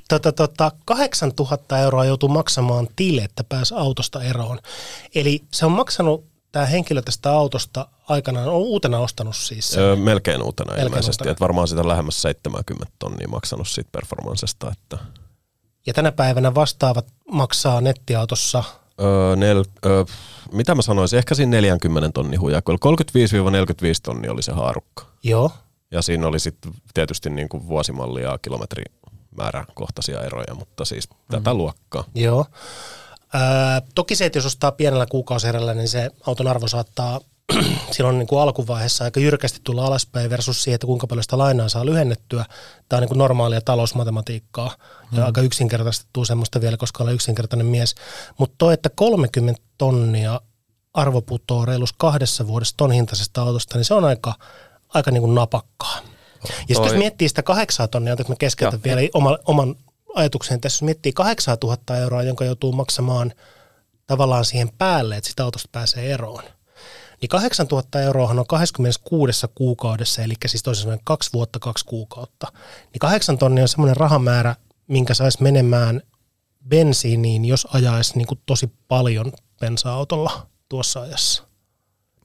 Tota, 0.10 0.32
tota, 0.48 0.72
8000 0.86 1.80
euroa 1.80 2.06
joutuu 2.06 2.30
maksamaan 2.30 2.88
tille, 2.96 3.22
että 3.22 3.44
pääsi 3.44 3.74
autosta 3.78 4.24
eroon. 4.24 4.60
Eli 5.16 5.44
se 5.54 5.66
on 5.66 5.72
maksanut 5.72 6.26
tämä 6.58 6.66
henkilö 6.66 7.02
tästä 7.02 7.32
autosta 7.32 7.88
aikanaan, 8.10 8.48
on 8.48 8.54
uutena 8.54 9.00
ostanut 9.00 9.36
siis 9.36 9.70
sen. 9.70 9.84
Öö, 9.84 9.96
melkein 9.96 10.44
uutena 10.44 10.72
Melkein 10.72 10.88
ilmeisesti, 10.88 11.22
uutena. 11.22 11.32
että 11.32 11.42
varmaan 11.42 11.68
sitä 11.68 11.88
lähemmäs 11.88 12.22
70 12.22 12.92
tonnia 13.00 13.28
maksanut 13.28 13.68
siitä 13.68 13.90
performansesta, 13.92 14.72
että 14.72 14.98
Ja 15.88 15.94
tänä 15.94 16.12
päivänä 16.12 16.56
vastaavat 16.56 17.08
maksaa 17.32 17.82
nettiautossa, 17.82 18.64
Öö, 19.02 19.36
nel, 19.36 19.64
öö, 19.86 20.04
mitä 20.52 20.76
mä 20.76 20.82
sanoisin, 20.82 21.18
ehkä 21.20 21.36
siinä 21.36 21.50
40 21.50 22.10
tonni 22.14 22.38
hujakoilla. 22.38 22.80
35-45 22.86 23.86
tonni 24.04 24.30
oli 24.30 24.42
se 24.44 24.52
haarukka. 24.52 25.06
joo, 25.24 25.52
Ja 25.92 26.02
siinä 26.02 26.28
oli 26.28 26.40
sitten 26.40 26.74
tietysti 26.94 27.30
niin 27.30 27.50
kuin 27.50 27.68
vuosimallia 27.68 28.32
ja 28.32 28.38
kilometrimääräkohtaisia 28.38 30.22
eroja, 30.22 30.54
mutta 30.56 30.86
siis 30.86 31.10
tätä 31.32 31.54
luokkaa. 31.54 32.04
joo. 32.16 32.46
Ää, 33.34 33.82
toki 33.96 34.16
se, 34.16 34.26
että 34.26 34.38
jos 34.38 34.46
ostaa 34.46 34.72
pienellä 34.72 35.06
kuukausierällä, 35.06 35.74
niin 35.74 35.88
se 35.88 36.10
auton 36.28 36.48
arvo 36.48 36.68
saattaa 36.68 37.20
silloin 37.92 38.18
niin 38.18 38.28
kuin 38.28 38.42
alkuvaiheessa 38.42 39.04
aika 39.04 39.20
jyrkästi 39.20 39.60
tulla 39.64 39.86
alaspäin 39.86 40.30
versus 40.30 40.64
siihen, 40.64 40.76
että 40.76 40.88
kuinka 40.88 41.08
paljon 41.08 41.24
sitä 41.24 41.38
lainaa 41.38 41.70
saa 41.70 41.86
lyhennettyä. 41.86 42.46
Tämä 42.90 42.98
on 42.98 43.02
niin 43.02 43.08
kuin 43.08 43.18
normaalia 43.18 43.62
talousmatematiikkaa 43.62 44.76
ja 45.12 45.26
aika 45.26 45.42
yksinkertaistettua 45.42 46.26
semmoista 46.26 46.62
vielä, 46.62 46.78
koska 46.78 47.04
olen 47.04 47.16
yksinkertainen 47.16 47.68
mies. 47.68 47.96
Mutta 48.38 48.56
toi, 48.58 48.74
että 48.74 48.90
30 48.96 49.62
tonnia 49.78 50.42
arvo 50.94 51.22
putoo 51.22 51.66
reilus 51.66 51.94
kahdessa 51.94 52.48
vuodessa 52.48 52.78
ton 52.78 52.92
hintaisesta 52.92 53.42
autosta, 53.42 53.78
niin 53.78 53.86
se 53.86 53.94
on 53.94 54.06
aika, 54.06 54.34
aika 54.90 55.12
niin 55.12 55.22
kuin 55.22 55.36
napakkaa. 55.36 56.00
Ja 56.44 56.76
sitten 56.76 56.84
jos 56.84 56.98
miettii 56.98 57.30
sitä 57.30 57.44
kahdeksaa 57.44 57.88
tonnia, 57.88 58.14
että 58.14 58.26
mä 58.30 58.36
keskeytän 58.40 58.84
vielä 58.84 59.02
oma, 59.14 59.38
oman 59.46 59.76
ajatuksen 60.18 60.62
tässä, 60.62 60.76
jos 60.76 60.86
miettii 60.86 61.14
8000 61.14 61.98
euroa, 61.98 62.24
jonka 62.24 62.46
joutuu 62.46 62.72
maksamaan 62.72 63.34
tavallaan 64.08 64.46
siihen 64.46 64.70
päälle, 64.78 65.18
että 65.18 65.30
sitä 65.30 65.44
autosta 65.44 65.70
pääsee 65.72 66.14
eroon. 66.14 66.44
Niin 67.22 67.30
8000 67.30 68.02
euroahan 68.02 68.40
on 68.40 68.48
26 68.48 69.48
kuukaudessa, 69.56 70.22
eli 70.22 70.34
siis 70.46 70.64
toisin 70.64 70.82
sanoen 70.82 71.00
kaksi 71.04 71.30
vuotta, 71.34 71.60
kaksi 71.60 71.86
kuukautta. 71.86 72.48
Niin 72.94 73.00
8 73.00 73.38
tonnia 73.38 73.64
on 73.64 73.68
semmoinen 73.68 73.98
rahamäärä, 73.98 74.56
minkä 74.88 75.14
saisi 75.14 75.44
menemään 75.44 76.02
bensiiniin, 76.68 77.46
jos 77.46 77.68
ajaisi 77.74 78.18
niin 78.18 78.28
kuin 78.28 78.40
tosi 78.46 78.72
paljon 78.88 79.34
bensa-autolla 79.60 80.48
tuossa 80.70 81.02
ajassa. 81.02 81.44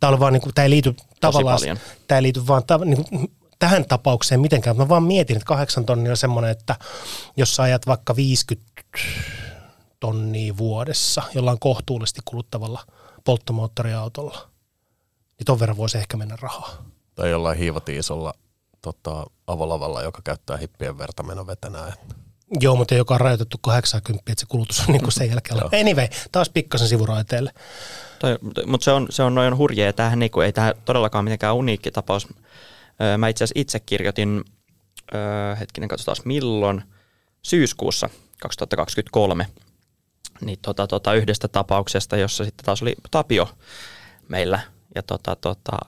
Tämä, 0.01 0.13
on 0.13 0.21
vaan, 0.21 0.33
niin 0.33 0.41
kuin, 0.41 0.55
tämä 0.55 0.63
ei 0.63 0.71
liity 0.71 0.95
tavallaan, 1.21 1.59
paljon. 1.61 1.79
tämä 2.09 2.17
ei 2.19 2.23
liity 2.23 2.47
vaan 2.47 2.63
niin 2.85 3.05
kuin, 3.05 3.37
tähän 3.63 3.85
tapaukseen 3.89 4.41
mitenkään. 4.41 4.77
Mä 4.77 4.89
vaan 4.89 5.03
mietin, 5.03 5.37
että 5.37 5.47
8 5.47 5.85
tonnia 5.85 6.11
on 6.13 6.17
semmoinen, 6.17 6.51
että 6.51 6.77
jos 7.37 7.57
sä 7.57 7.63
ajat 7.63 7.87
vaikka 7.87 8.17
50 8.17 8.73
tonnia 10.01 10.57
vuodessa 10.57 11.23
jollain 11.35 11.59
kohtuullisesti 11.61 12.21
kuluttavalla 12.25 12.81
polttomoottoriautolla, 13.25 14.49
niin 15.39 15.45
ton 15.47 15.61
verran 15.61 15.77
voisi 15.77 15.99
ehkä 15.99 16.17
mennä 16.17 16.37
rahaa. 16.41 16.85
Tai 17.15 17.31
jollain 17.31 17.59
hiivatiisolla 17.59 18.35
tota, 18.81 19.27
avolavalla, 19.47 20.03
joka 20.03 20.23
käyttää 20.25 20.57
hippien 20.57 20.99
verta 20.99 21.23
menovetenä. 21.23 21.89
Että 21.89 22.15
Joo, 22.61 22.77
mutta 22.77 22.95
joka 22.95 23.15
on 23.15 23.21
rajoitettu 23.21 23.59
80, 23.59 24.33
että 24.33 24.41
se 24.41 24.47
kulutus 24.49 24.81
on 24.81 24.87
niin 24.93 25.03
kuin 25.03 25.13
sen 25.13 25.29
jälkeen. 25.31 25.61
Anyway, 25.81 26.09
taas 26.33 26.49
pikkasen 26.51 26.89
sivuraiteelle. 26.89 27.53
Mutta 28.67 28.85
se 28.85 28.93
on, 28.93 29.07
se 29.11 29.23
on 29.23 29.35
noin 29.35 29.57
hurjaa 29.57 29.87
ja 29.87 29.93
tämähän 29.93 30.19
niinku, 30.19 30.41
ei 30.41 30.53
tämä 30.53 30.75
todellakaan 30.85 31.25
mitenkään 31.25 31.55
uniikki 31.55 31.91
tapaus. 31.91 32.29
Mä 33.19 33.29
itse 33.29 33.45
asiassa 33.45 33.61
itse 33.61 33.81
kirjoitin, 33.81 34.45
hetkinen 35.61 35.89
katsotaan 35.89 36.17
milloin, 36.25 36.83
syyskuussa 37.43 38.09
2023, 38.43 39.47
niin 40.41 40.59
tota, 40.63 40.87
tota, 40.87 41.15
yhdestä 41.15 41.49
tapauksesta, 41.49 42.17
jossa 42.17 42.45
sitten 42.45 42.65
taas 42.65 42.83
oli 42.83 42.95
Tapio 43.11 43.49
meillä. 44.29 44.61
Ja 44.95 45.03
tota, 45.03 45.37
tota, 45.37 45.79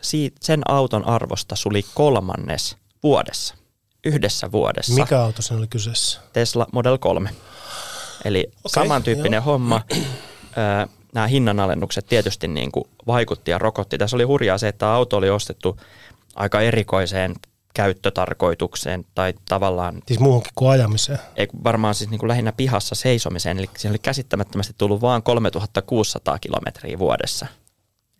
siitä, 0.00 0.36
sen 0.40 0.62
auton 0.68 1.04
arvosta 1.04 1.56
suli 1.56 1.84
kolmannes 1.94 2.76
vuodessa, 3.02 3.54
yhdessä 4.04 4.52
vuodessa. 4.52 4.94
Mikä 4.94 5.20
auto 5.22 5.42
sen 5.42 5.56
oli 5.56 5.66
kyseessä? 5.66 6.20
Tesla 6.32 6.66
Model 6.72 6.98
3. 6.98 7.30
Eli 8.24 8.46
okay, 8.48 8.84
samantyyppinen 8.84 9.38
joo. 9.38 9.44
homma. 9.44 9.80
Nämä 11.14 11.26
hinnanalennukset 11.26 12.06
tietysti 12.06 12.48
niin 12.48 12.72
kuin 12.72 12.84
vaikutti 13.06 13.50
ja 13.50 13.58
rokotti. 13.58 13.98
Tässä 13.98 14.16
oli 14.16 14.24
hurjaa 14.24 14.58
se, 14.58 14.68
että 14.68 14.92
auto 14.92 15.16
oli 15.16 15.30
ostettu 15.30 15.76
aika 16.36 16.60
erikoiseen 16.60 17.34
käyttötarkoitukseen 17.74 19.04
tai 19.14 19.34
tavallaan, 19.48 20.02
Siis 20.06 20.20
muuhunkin 20.20 20.52
kuin 20.54 20.70
ajamiseen. 20.70 21.18
ei 21.36 21.48
varmaan 21.64 21.94
siis 21.94 22.10
niin 22.10 22.18
kuin 22.18 22.28
lähinnä 22.28 22.52
pihassa 22.52 22.94
seisomiseen. 22.94 23.58
Eli 23.58 23.70
siinä 23.76 23.92
oli 23.92 23.98
käsittämättömästi 23.98 24.74
tullut 24.78 25.00
vain 25.00 25.22
3600 25.22 26.38
kilometriä 26.38 26.98
vuodessa. 26.98 27.46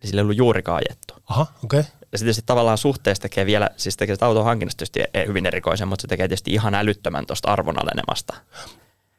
Ja 0.01 0.07
sillä 0.07 0.19
ei 0.19 0.23
ollut 0.23 0.37
juurikaan 0.37 0.81
ajettu. 0.87 1.13
Aha, 1.29 1.41
okei. 1.63 1.79
Okay. 1.79 1.91
Ja 2.11 2.17
sitten 2.17 2.33
sit 2.33 2.45
tavallaan 2.45 2.77
suhteessa 2.77 3.21
tekee 3.21 3.45
vielä, 3.45 3.69
siis 3.77 3.97
tekee 3.97 4.15
sitä 4.15 4.25
auton 4.25 4.45
hankinnasta 4.45 4.77
tietysti 4.77 5.03
e- 5.13 5.27
hyvin 5.27 5.45
erikoisen, 5.45 5.87
mutta 5.87 6.01
se 6.01 6.07
tekee 6.07 6.27
tietysti 6.27 6.53
ihan 6.53 6.75
älyttömän 6.75 7.25
tuosta 7.25 7.51
arvonalenemasta. 7.51 8.33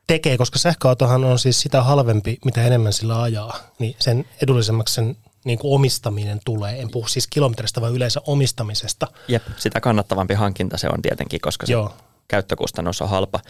Tekee, 0.07 0.37
koska 0.39 0.59
sähköautohan 0.59 1.25
on 1.25 1.39
siis 1.39 1.61
sitä 1.61 1.83
halvempi, 1.83 2.39
mitä 2.45 2.63
enemmän 2.67 2.93
sillä 2.93 3.23
ajaa. 3.23 3.57
Niin 3.79 3.97
sen 3.99 4.25
edullisemmaksi 4.43 4.95
sen 4.95 5.17
niin 5.45 5.59
kuin 5.59 5.75
omistaminen 5.75 6.41
tulee. 6.45 6.81
En 6.81 6.91
puhu 6.91 7.09
siis 7.09 7.27
kilometristä, 7.27 7.81
vaan 7.81 7.93
yleensä 7.93 8.21
omistamisesta. 8.27 9.07
Jep, 9.29 9.43
sitä 9.57 9.81
kannattavampi 9.81 10.35
hankinta 10.35 10.79
se 10.79 10.89
on 10.89 11.03
tietenkin, 11.03 11.41
koska 11.41 11.67
se 11.67 11.73
Joo. 11.73 11.95
käyttökustannus 12.29 13.03
on 13.03 13.09
halpa. 13.09 13.41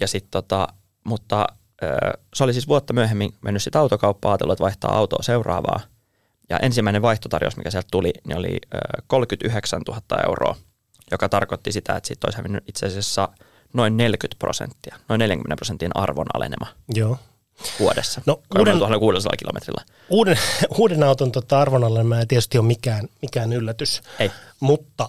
Ja 0.00 0.08
sit 0.08 0.26
tota, 0.30 0.68
mutta 1.04 1.46
se 2.34 2.44
oli 2.44 2.52
siis 2.52 2.68
vuotta 2.68 2.92
myöhemmin 2.92 3.34
mennyt 3.40 3.62
sitten 3.62 3.80
autokauppaan, 3.80 4.32
ajatellut, 4.32 4.52
että 4.52 4.62
vaihtaa 4.62 4.96
autoa 4.96 5.22
seuraavaa. 5.22 5.80
Ja 6.50 6.58
ensimmäinen 6.58 7.02
vaihtotarjous, 7.02 7.56
mikä 7.56 7.70
sieltä 7.70 7.88
tuli, 7.90 8.12
niin 8.26 8.38
oli 8.38 8.56
ö, 8.74 8.78
39 9.06 9.80
000 9.88 10.02
euroa, 10.26 10.56
joka 11.10 11.28
tarkoitti 11.28 11.72
sitä, 11.72 11.96
että 11.96 12.06
siitä 12.06 12.26
olisi 12.26 12.36
hävinnyt 12.36 12.64
itse 12.68 12.86
asiassa 12.86 13.28
noin 13.74 13.96
40 13.96 14.38
prosenttia, 14.38 14.96
noin 15.08 15.18
40 15.18 15.56
prosentin 15.56 15.90
arvon 15.94 16.26
alenema 16.34 16.66
Joo. 16.94 17.18
Vuodessa. 17.80 18.22
No, 18.26 18.40
uuden, 18.58 18.82
uuden- 18.82 19.00
600 19.00 19.36
kilometrillä. 19.36 19.84
Uuden, 20.08 20.38
uuden 20.78 21.02
auton 21.02 21.32
tota, 21.32 21.60
arvonalennema 21.60 22.18
ei 22.18 22.26
tietysti 22.26 22.58
ole 22.58 22.66
mikään, 22.66 23.08
mikään 23.22 23.52
yllätys, 23.52 24.02
Ei. 24.18 24.30
mutta 24.60 25.08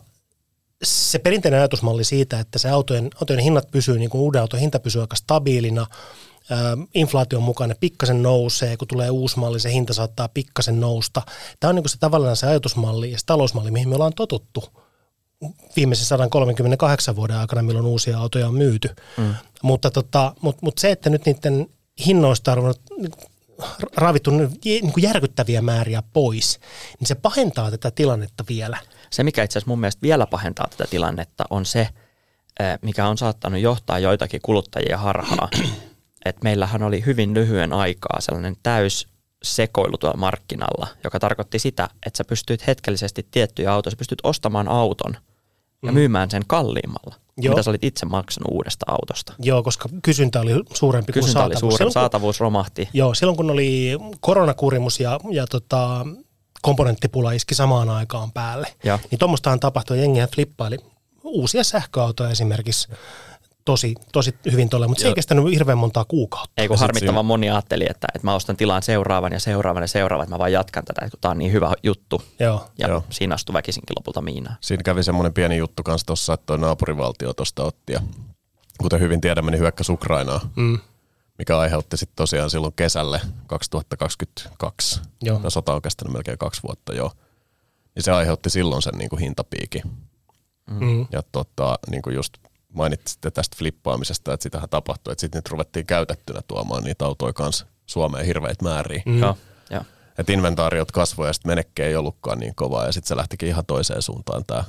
se 0.83 1.19
perinteinen 1.19 1.59
ajatusmalli 1.59 2.03
siitä, 2.03 2.39
että 2.39 2.59
se 2.59 2.69
autojen, 2.69 3.09
autojen 3.15 3.43
hinnat 3.43 3.71
pysyy, 3.71 4.00
niin 4.00 4.09
kuin 4.09 4.21
uuden 4.21 4.41
auton 4.41 4.59
hinta 4.59 4.79
pysyy 4.79 5.01
aika 5.01 5.15
stabiilina, 5.15 5.88
ää, 6.50 6.77
inflaation 6.93 7.43
mukaan 7.43 7.69
ne 7.69 7.75
pikkasen 7.79 8.23
nousee, 8.23 8.77
kun 8.77 8.88
tulee 8.88 9.09
uusi 9.09 9.39
malli, 9.39 9.59
se 9.59 9.71
hinta 9.71 9.93
saattaa 9.93 10.27
pikkasen 10.27 10.79
nousta. 10.79 11.21
Tämä 11.59 11.69
on 11.69 11.75
niin 11.75 11.89
se 11.89 11.97
tavallaan 12.00 12.35
se 12.35 12.47
ajatusmalli 12.47 13.12
ja 13.12 13.19
se 13.19 13.25
talousmalli, 13.25 13.71
mihin 13.71 13.89
me 13.89 13.95
ollaan 13.95 14.13
totuttu 14.13 14.69
viimeisen 15.75 16.05
138 16.05 17.15
vuoden 17.15 17.38
aikana, 17.38 17.62
milloin 17.62 17.85
uusia 17.85 18.19
autoja 18.19 18.47
on 18.47 18.53
myyty. 18.53 18.89
Mm. 19.17 19.35
Mutta, 19.62 19.91
tota, 19.91 20.33
mut, 20.41 20.62
mut 20.62 20.77
se, 20.77 20.91
että 20.91 21.09
nyt 21.09 21.25
niiden 21.25 21.67
hinnoista 22.05 22.53
on 22.53 22.73
niin 22.97 23.12
kuin 23.12 23.33
raavittu 23.95 24.31
niin 24.31 24.91
kuin 24.93 25.03
järkyttäviä 25.03 25.62
määriä 25.62 26.03
pois, 26.13 26.59
niin 27.00 27.07
se 27.07 27.15
pahentaa 27.15 27.71
tätä 27.71 27.91
tilannetta 27.91 28.43
vielä. 28.50 28.77
Se, 29.09 29.23
mikä 29.23 29.43
itse 29.43 29.59
asiassa 29.59 29.69
mun 29.69 29.79
mielestä 29.79 30.01
vielä 30.01 30.27
pahentaa 30.27 30.67
tätä 30.69 30.89
tilannetta, 30.89 31.43
on 31.50 31.65
se, 31.65 31.79
eh, 32.59 32.79
mikä 32.81 33.07
on 33.07 33.17
saattanut 33.17 33.59
johtaa 33.59 34.00
joitakin 34.00 34.41
kuluttajia 34.41 34.97
harhaa. 34.97 35.50
että 36.25 36.43
meillähän 36.43 36.83
oli 36.83 37.05
hyvin 37.05 37.33
lyhyen 37.33 37.73
aikaa 37.73 38.21
sellainen 38.21 38.55
täys 38.63 39.07
sekoilu 39.43 39.97
tuolla 39.97 40.17
markkinalla, 40.17 40.88
joka 41.03 41.19
tarkoitti 41.19 41.59
sitä, 41.59 41.89
että 42.05 42.17
sä 42.17 42.23
pystyt 42.23 42.67
hetkellisesti 42.67 43.27
tiettyjä 43.31 43.73
autoja, 43.73 43.91
sä 43.91 43.97
pystyt 43.97 44.19
ostamaan 44.23 44.67
auton 44.67 45.17
ja 45.83 45.91
myymään 45.91 46.31
sen 46.31 46.43
kalliimmalla, 46.47 47.15
Joo. 47.37 47.51
mitä 47.53 47.63
sä 47.63 47.69
olit 47.71 47.83
itse 47.83 48.05
maksanut 48.05 48.47
uudesta 48.51 48.85
autosta. 48.87 49.33
Joo, 49.39 49.63
koska 49.63 49.89
kysyntä 50.03 50.41
oli 50.41 50.51
suurempi 50.73 51.13
kuin 51.13 51.21
Kysyntä 51.23 51.39
oli 51.39 51.53
saatavuus. 51.53 51.59
suurempi, 51.59 51.77
Silloin, 51.77 51.93
kun- 51.93 52.01
saatavuus 52.01 52.39
romahti. 52.39 52.89
Joo, 52.93 53.13
silloin 53.13 53.37
kun 53.37 53.51
oli 53.51 53.97
koronakurimus 54.19 54.99
ja, 54.99 55.19
ja 55.31 55.47
tota, 55.47 56.05
komponenttipula 56.61 57.31
iski 57.31 57.55
samaan 57.55 57.89
aikaan 57.89 58.31
päälle, 58.31 58.67
Joo. 58.83 58.99
niin 59.11 59.19
tuommoistahan 59.19 59.59
tapahtui. 59.59 59.99
Jengihän 59.99 60.29
flippaili 60.35 60.77
uusia 61.23 61.63
sähköautoja 61.63 62.29
esimerkiksi 62.29 62.87
tosi, 63.65 63.96
tosi 64.12 64.36
hyvin 64.51 64.70
tuolle, 64.70 64.88
mutta 64.88 65.01
se 65.01 65.08
ei 65.08 65.13
kestänyt 65.13 65.46
hirveän 65.51 65.77
montaa 65.77 66.05
kuukautta. 66.05 66.53
Ei 66.62 66.67
kun 66.67 66.79
harmittavan 66.79 67.13
siinä- 67.13 67.24
moni 67.24 67.50
ajatteli, 67.50 67.86
että, 67.89 68.08
että 68.15 68.27
mä 68.27 68.36
ostan 68.36 68.58
tilaan 68.58 68.82
seuraavan 68.84 69.34
ja 69.34 69.39
seuraavan 69.39 69.84
ja 69.84 69.88
seuraavan, 69.88 70.24
että 70.24 70.36
mä 70.36 70.39
vaan 70.39 70.51
jatkan 70.51 70.86
tätä, 70.86 71.10
kun 71.10 71.20
tää 71.22 71.32
on 71.32 71.38
niin 71.38 71.51
hyvä 71.51 71.74
juttu. 71.84 72.22
Joo. 72.39 72.67
Ja 72.77 72.88
Joo. 72.88 73.03
siinä 73.10 73.36
astui 73.36 73.53
väkisinkin 73.53 73.96
lopulta 74.00 74.22
miinaan. 74.22 74.58
Siinä 74.62 74.84
kävi 74.84 75.03
semmoinen 75.03 75.34
pieni 75.34 75.58
juttu 75.58 75.84
kanssa 75.84 76.05
tuossa, 76.05 76.34
että 76.34 76.46
toi 76.46 76.58
naapurivaltio 76.58 77.34
tuosta 77.34 77.63
otti 77.63 77.93
ja 77.93 78.00
kuten 78.77 79.00
hyvin 79.00 79.22
tiedämme, 79.22 79.51
niin 79.51 79.60
hyökkäsi 79.62 79.91
Ukrainaa, 79.91 80.41
Mm. 80.55 80.79
mikä 81.38 81.58
aiheutti 81.60 81.98
sitten 81.98 82.15
tosiaan 82.15 82.50
silloin 82.50 82.74
kesälle 82.75 83.22
2022. 83.48 85.01
Joo. 85.22 85.38
Tämä 85.38 85.50
sota 85.50 85.74
on 85.74 85.82
kestänyt 85.82 86.13
melkein 86.13 86.38
kaksi 86.38 86.63
vuotta 86.63 86.93
jo. 86.93 87.12
Niin 87.96 88.03
se 88.03 88.12
aiheutti 88.12 88.50
silloin 88.50 88.82
sen 88.82 88.93
niin 88.98 89.10
kuin 89.10 89.20
hintapiikin. 89.20 89.82
Mm. 90.70 91.05
Ja 91.12 91.24
tota, 91.32 91.79
niin 91.91 92.01
kuin 92.01 92.15
just 92.15 92.34
mainitsitte 92.73 93.31
tästä 93.31 93.57
flippaamisesta, 93.59 94.33
että 94.33 94.43
sitähän 94.43 94.69
tapahtui, 94.69 95.11
että 95.11 95.21
sitten 95.21 95.39
nyt 95.39 95.49
ruvettiin 95.49 95.85
käytettynä 95.85 96.41
tuomaan 96.47 96.83
niitä 96.83 97.05
autoja 97.05 97.33
kanssa 97.33 97.65
Suomeen 97.85 98.25
hirveitä 98.25 98.63
määriä. 98.63 99.03
Mm. 99.05 99.19
Joo, 99.19 99.37
joo. 99.69 99.81
Että 100.17 100.33
inventaariot 100.33 100.91
kasvoi 100.91 101.27
ja 101.27 101.33
sitten 101.33 101.49
menekki 101.49 101.81
ei 101.81 101.95
ollutkaan 101.95 102.39
niin 102.39 102.55
kovaa 102.55 102.85
ja 102.85 102.91
sitten 102.91 103.07
se 103.07 103.17
lähtikin 103.17 103.49
ihan 103.49 103.65
toiseen 103.65 104.01
suuntaan 104.01 104.45
tämä 104.45 104.63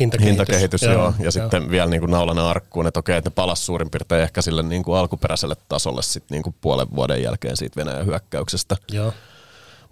Hintakehitys. 0.00 0.38
hintakehitys. 0.38 0.82
Joo, 0.82 0.92
joo. 0.92 1.14
Ja 1.18 1.30
sitten 1.30 1.70
vielä 1.70 1.90
niin 1.90 2.00
kuin 2.00 2.10
naulana 2.10 2.50
arkkuun, 2.50 2.86
että 2.86 3.00
okei, 3.00 3.16
että 3.16 3.30
ne 3.30 3.34
palasi 3.34 3.62
suurin 3.64 3.90
piirtein 3.90 4.22
ehkä 4.22 4.42
sille 4.42 4.62
niin 4.62 4.82
kuin 4.82 4.98
alkuperäiselle 4.98 5.56
tasolle 5.68 6.02
sitten 6.02 6.34
niin 6.34 6.42
kuin 6.42 6.56
puolen 6.60 6.86
vuoden 6.96 7.22
jälkeen 7.22 7.56
siitä 7.56 7.76
Venäjän 7.76 8.06
hyökkäyksestä. 8.06 8.76
Joo. 8.92 9.12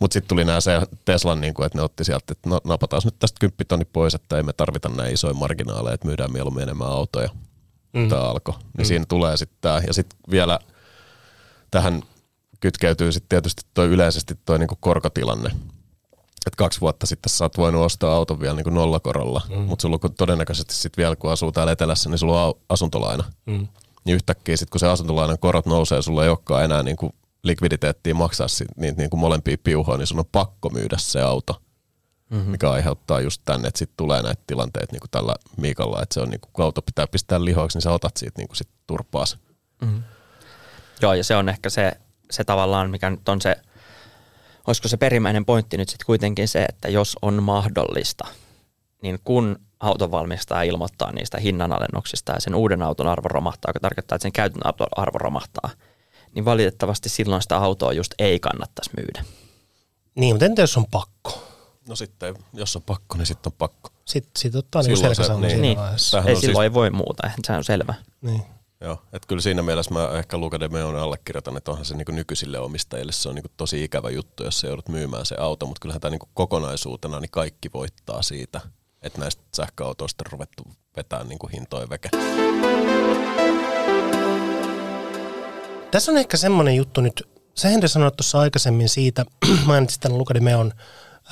Mutta 0.00 0.12
sitten 0.12 0.28
tuli 0.28 0.44
nämä 0.44 0.60
se 0.60 0.80
Teslan, 1.04 1.40
niin 1.40 1.54
kuin, 1.54 1.66
että 1.66 1.78
ne 1.78 1.82
otti 1.82 2.04
sieltä, 2.04 2.24
että 2.32 2.50
no, 2.50 2.60
napataan 2.64 3.02
nyt 3.04 3.18
tästä 3.18 3.36
kymppitonni 3.40 3.84
pois, 3.84 4.14
että 4.14 4.36
ei 4.36 4.42
me 4.42 4.52
tarvita 4.52 4.88
näin 4.88 5.14
isoja 5.14 5.34
marginaaleja, 5.34 5.94
että 5.94 6.06
myydään 6.06 6.32
mieluummin 6.32 6.62
enemmän 6.62 6.88
autoja. 6.88 7.28
Mm. 7.92 8.08
Tämä 8.08 8.22
alkoi. 8.22 8.54
Niin 8.54 8.68
mm. 8.78 8.84
siinä 8.84 9.04
tulee 9.08 9.36
sitten 9.36 9.58
tämä. 9.60 9.80
Ja 9.86 9.94
sitten 9.94 10.18
vielä 10.30 10.58
tähän 11.70 12.02
kytkeytyy 12.60 13.12
sitten 13.12 13.28
tietysti 13.28 13.62
toi 13.74 13.86
yleisesti 13.86 14.34
toi 14.44 14.58
niinku 14.58 14.76
korkotilanne. 14.80 15.50
Et 16.46 16.56
kaksi 16.56 16.80
vuotta 16.80 17.06
sitten 17.06 17.30
sä 17.30 17.44
oot 17.44 17.58
voinut 17.58 17.84
ostaa 17.84 18.14
auton 18.14 18.40
vielä 18.40 18.56
niinku 18.56 18.70
nollakorolla, 18.70 19.42
mm. 19.48 19.56
mutta 19.56 19.82
sulla 19.82 19.98
on 20.02 20.14
todennäköisesti 20.14 20.74
sitten 20.74 21.02
vielä 21.02 21.16
kun 21.16 21.30
asuu 21.32 21.52
täällä 21.52 21.72
etelässä, 21.72 22.10
niin 22.10 22.18
sulla 22.18 22.44
on 22.44 22.54
asuntolaina. 22.68 23.24
Mm. 23.46 23.68
Niin 24.04 24.14
yhtäkkiä 24.14 24.56
sitten 24.56 24.70
kun 24.70 24.80
se 24.80 24.88
asuntolainan 24.88 25.38
korot 25.38 25.66
nousee, 25.66 26.02
sulla 26.02 26.24
ei 26.24 26.28
olekaan 26.28 26.64
enää 26.64 26.82
niinku 26.82 27.14
likviditeettiä 27.42 28.14
maksaa 28.14 28.48
sit 28.48 28.68
niitä 28.76 28.98
niinku 28.98 29.16
molempia 29.16 29.56
piuhoja, 29.64 29.98
niin 29.98 30.06
sun 30.06 30.18
on 30.18 30.24
pakko 30.32 30.68
myydä 30.70 30.96
se 30.98 31.20
auto. 31.20 31.62
Mm-hmm. 32.30 32.50
Mikä 32.50 32.70
aiheuttaa 32.70 33.20
just 33.20 33.42
tänne, 33.44 33.68
että 33.68 33.78
sitten 33.78 33.96
tulee 33.96 34.22
näitä 34.22 34.42
tilanteita 34.46 34.92
niin 34.92 35.00
kuin 35.00 35.10
tällä 35.10 35.34
Miikalla, 35.56 36.02
että 36.02 36.14
se 36.14 36.20
on 36.20 36.30
niin 36.30 36.40
kuin, 36.40 36.50
kun 36.52 36.64
auto 36.64 36.82
pitää 36.82 37.06
pistää 37.06 37.44
lihoiksi, 37.44 37.76
niin 37.76 37.82
sä 37.82 37.92
otat 37.92 38.16
siitä 38.16 38.40
niin 38.40 38.48
kuin 38.48 38.56
sit 38.56 38.68
turpaas. 38.86 39.38
Joo, 41.02 41.14
ja 41.14 41.24
se 41.24 41.36
on 41.36 41.48
ehkä 41.48 41.70
se, 41.70 41.92
se 42.30 42.44
tavallaan, 42.44 42.90
mikä 42.90 43.10
nyt 43.10 43.28
on 43.28 43.40
se, 43.40 43.56
olisiko 44.66 44.88
se 44.88 44.96
perimmäinen 44.96 45.44
pointti 45.44 45.76
nyt 45.76 45.88
sitten 45.88 46.06
kuitenkin 46.06 46.48
se, 46.48 46.64
että 46.64 46.88
jos 46.88 47.16
on 47.22 47.42
mahdollista, 47.42 48.24
niin 49.02 49.18
kun 49.24 49.58
autonvalmistaja 49.80 50.62
ilmoittaa 50.62 51.12
niistä 51.12 51.38
hinnanalennuksista 51.38 52.32
ja 52.32 52.40
sen 52.40 52.54
uuden 52.54 52.82
auton 52.82 53.06
arvo 53.06 53.28
romahtaa, 53.28 53.68
joka 53.70 53.80
tarkoittaa, 53.80 54.16
että 54.16 54.22
sen 54.22 54.32
käytön 54.32 54.66
auton 54.66 54.86
arvo 54.96 55.18
romahtaa, 55.18 55.70
niin 56.36 56.44
valitettavasti 56.44 57.08
silloin 57.08 57.42
sitä 57.42 57.56
autoa 57.56 57.92
just 57.92 58.14
ei 58.18 58.40
kannattaisi 58.40 58.90
myydä. 58.96 59.24
Niin, 60.14 60.34
mutta 60.34 60.44
entä 60.44 60.62
jos 60.62 60.76
on 60.76 60.86
pakko? 60.90 61.42
No 61.88 61.96
sitten, 61.96 62.34
jos 62.52 62.76
on 62.76 62.82
pakko, 62.82 63.16
niin 63.16 63.26
sitten 63.26 63.52
on 63.52 63.56
pakko. 63.58 63.90
Sitten 64.04 64.30
sit 64.38 64.54
ottaa 64.54 64.82
niin 64.82 64.96
Silloin 64.96 65.14
se- 65.14 65.22
selkäsauna 65.22 65.40
niin. 65.40 65.50
siinä 65.50 65.62
Niin, 65.62 65.78
vaiheessa. 65.78 66.18
Ei 66.26 66.34
on 66.34 66.40
silloin 66.40 66.40
siis- 66.56 66.62
ei 66.62 66.74
voi 66.74 66.90
muuta, 66.90 67.30
sehän 67.46 67.58
on 67.58 67.64
selvä. 67.64 67.94
Niin. 68.20 68.42
Joo, 68.80 69.02
että 69.12 69.28
kyllä 69.28 69.42
siinä 69.42 69.62
mielessä 69.62 69.94
mä 69.94 70.08
ehkä 70.18 70.36
Meon 70.70 70.96
allekirjoitan, 70.96 71.56
että 71.56 71.70
onhan 71.70 71.84
se 71.84 71.96
niin 71.96 72.06
nykyisille 72.16 72.58
omistajille 72.58 73.12
se 73.12 73.28
on 73.28 73.34
niin 73.34 73.44
tosi 73.56 73.84
ikävä 73.84 74.10
juttu, 74.10 74.44
jos 74.44 74.60
sä 74.60 74.66
joudut 74.66 74.88
myymään 74.88 75.26
se 75.26 75.36
auto, 75.38 75.66
mutta 75.66 75.80
kyllähän 75.80 76.00
tämä 76.00 76.10
niin 76.10 76.28
kokonaisuutena 76.34 77.20
niin 77.20 77.30
kaikki 77.30 77.70
voittaa 77.74 78.22
siitä, 78.22 78.60
että 79.02 79.20
näistä 79.20 79.42
sähköautoista 79.56 80.24
on 80.26 80.32
ruvettu 80.32 80.62
vetää 80.96 81.24
niin 81.24 81.38
hintoja 81.52 81.88
veke. 81.90 82.08
Tässä 85.90 86.12
on 86.12 86.18
ehkä 86.18 86.36
semmoinen 86.36 86.76
juttu 86.76 87.00
nyt, 87.00 87.28
sä 87.54 87.68
Henri 87.68 87.88
sanoit 87.88 88.16
tuossa 88.16 88.40
aikaisemmin 88.40 88.88
siitä, 88.88 89.24
mainitsit 89.66 90.00
tämän 90.00 90.18
Luca 90.18 90.34
de 90.34 90.40
Meon 90.40 90.72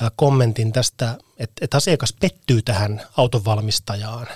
äh, 0.02 0.10
kommentin 0.16 0.72
tästä, 0.72 1.18
että, 1.38 1.64
että 1.64 1.76
asiakas 1.76 2.12
pettyy 2.20 2.62
tähän 2.62 3.02
autonvalmistajaan, 3.16 4.26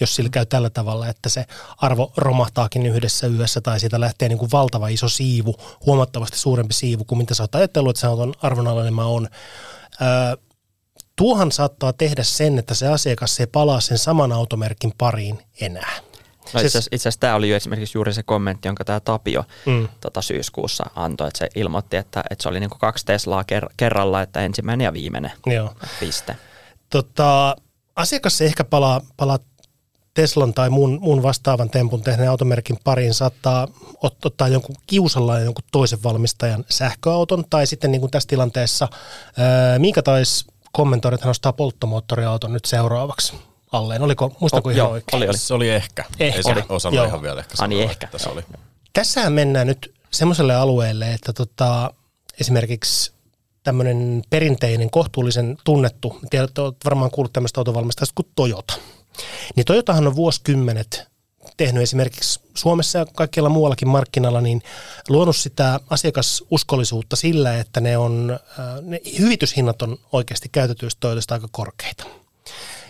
jos 0.00 0.16
sillä 0.16 0.30
käy 0.30 0.46
tällä 0.46 0.70
tavalla, 0.70 1.08
että 1.08 1.28
se 1.28 1.44
arvo 1.76 2.12
romahtaakin 2.16 2.86
yhdessä 2.86 3.26
yössä 3.26 3.60
tai 3.60 3.80
siitä 3.80 4.00
lähtee 4.00 4.28
niin 4.28 4.38
kuin 4.38 4.52
valtava 4.52 4.88
iso 4.88 5.08
siivu, 5.08 5.54
huomattavasti 5.86 6.38
suurempi 6.38 6.74
siivu 6.74 7.04
kuin 7.04 7.18
mitä 7.18 7.34
sä 7.34 7.42
oot 7.42 7.54
ajatellut, 7.54 7.90
että 7.90 8.00
se 8.00 8.06
auton 8.06 8.34
arvonalainen 8.42 8.98
on. 8.98 9.28
Öö, 10.02 10.36
tuohan 11.16 11.52
saattaa 11.52 11.92
tehdä 11.92 12.22
sen, 12.22 12.58
että 12.58 12.74
se 12.74 12.88
asiakas 12.88 13.40
ei 13.40 13.46
palaa 13.46 13.80
sen 13.80 13.98
saman 13.98 14.32
automerkin 14.32 14.92
pariin 14.98 15.38
enää. 15.60 16.05
No 16.54 16.60
Se- 16.60 16.66
itse 16.66 16.78
asiassa- 16.78 16.88
itse 16.92 17.02
asiassa 17.08 17.20
tämä 17.20 17.34
oli 17.34 17.48
jo 17.50 17.56
esimerkiksi 17.56 17.98
juuri 17.98 18.12
se 18.14 18.22
kommentti, 18.22 18.68
jonka 18.68 18.84
tämä 18.84 19.00
Tapio 19.00 19.44
Mm. 19.66 19.88
tota, 20.00 20.22
syyskuussa 20.22 20.84
antoi, 20.94 21.28
että 21.28 21.38
se 21.38 21.48
ilmoitti, 21.54 21.96
että, 21.96 22.22
että 22.30 22.42
se 22.42 22.48
oli 22.48 22.60
niinku 22.60 22.76
kaksi 22.80 23.04
Teslaa 23.06 23.42
ker- 23.42 23.70
kerralla, 23.76 24.22
että 24.22 24.40
ensimmäinen 24.40 24.84
ja 24.84 24.92
viimeinen 24.92 25.32
Joo. 25.46 25.72
piste. 26.00 26.36
Tota, 26.90 27.56
asiakas 27.96 28.40
ei 28.40 28.46
ehkä 28.46 28.64
palaa, 28.64 29.00
palaa 29.16 29.38
Teslan 30.14 30.54
tai 30.54 30.70
muun, 30.70 30.98
muun 31.00 31.22
vastaavan 31.22 31.70
tempun 31.70 32.02
tehneen 32.02 32.30
automerkin 32.30 32.78
pariin, 32.84 33.14
saattaa 33.14 33.66
ot- 34.06 34.16
ottaa 34.24 34.48
jonkun 34.48 34.76
kiusalla 34.86 35.38
jonkun 35.40 35.64
toisen 35.72 36.02
valmistajan 36.02 36.64
sähköauton, 36.70 37.44
tai 37.50 37.66
sitten 37.66 37.90
niin 37.92 38.00
kuin 38.00 38.10
tässä 38.10 38.28
tilanteessa 38.28 38.88
ää, 39.38 39.78
Miika 39.78 40.02
taisi 40.02 40.44
kommentoida, 40.72 41.14
että 41.14 41.24
hän 41.26 41.30
ostaa 41.30 41.52
polttomoottoriauton 41.52 42.52
nyt 42.52 42.64
seuraavaksi 42.64 43.34
alleen. 43.72 44.02
Oliko, 44.02 44.32
muistako 44.40 44.68
Oh, 44.68 44.72
ihan 44.74 44.86
joo, 44.86 44.92
oikein? 44.92 45.16
oli, 45.16 45.28
oli. 45.28 45.38
Se 45.38 45.54
oli 45.54 45.68
ehkä. 45.70 46.04
Ehkä. 46.18 46.36
Ei 46.36 46.42
se 46.42 46.52
Oli. 46.52 46.62
osannut 46.68 46.96
Joo. 46.96 47.06
ihan 47.06 47.22
vielä 47.22 47.40
ehkä 47.40 47.56
sanoa, 47.56 47.82
ehkä. 47.82 48.06
että 48.06 48.18
se 48.18 48.28
oli. 48.28 48.42
Tässähän 48.92 49.32
mennään 49.32 49.66
nyt 49.66 49.94
semmoiselle 50.10 50.54
alueelle, 50.54 51.12
että 51.12 51.32
tota, 51.32 51.94
esimerkiksi 52.40 53.12
tämmöinen 53.62 54.22
perinteinen, 54.30 54.90
kohtuullisen 54.90 55.58
tunnettu, 55.64 56.18
tiedät, 56.30 56.58
olet 56.58 56.76
varmaan 56.84 57.10
kuullut 57.10 57.32
tämmöistä 57.32 57.60
autovalmistajasta 57.60 58.14
kuin 58.14 58.28
Toyota. 58.36 58.74
Niin 59.56 59.64
Toyotahan 59.64 60.06
on 60.06 60.16
vuosikymmenet 60.16 61.08
tehnyt 61.56 61.82
esimerkiksi 61.82 62.40
Suomessa 62.54 62.98
ja 62.98 63.06
kaikkialla 63.14 63.48
muuallakin 63.48 63.88
markkinalla, 63.88 64.40
niin 64.40 64.62
luonut 65.08 65.36
sitä 65.36 65.80
asiakasuskollisuutta 65.90 67.16
sillä, 67.16 67.58
että 67.58 67.80
ne, 67.80 67.96
on, 67.98 68.38
äh, 68.58 68.66
ne 68.82 69.00
hyvityshinnat 69.18 69.82
on 69.82 69.98
oikeasti 70.12 70.48
käytetyistä 70.52 71.00
Toyotasta 71.00 71.34
aika 71.34 71.48
korkeita. 71.50 72.04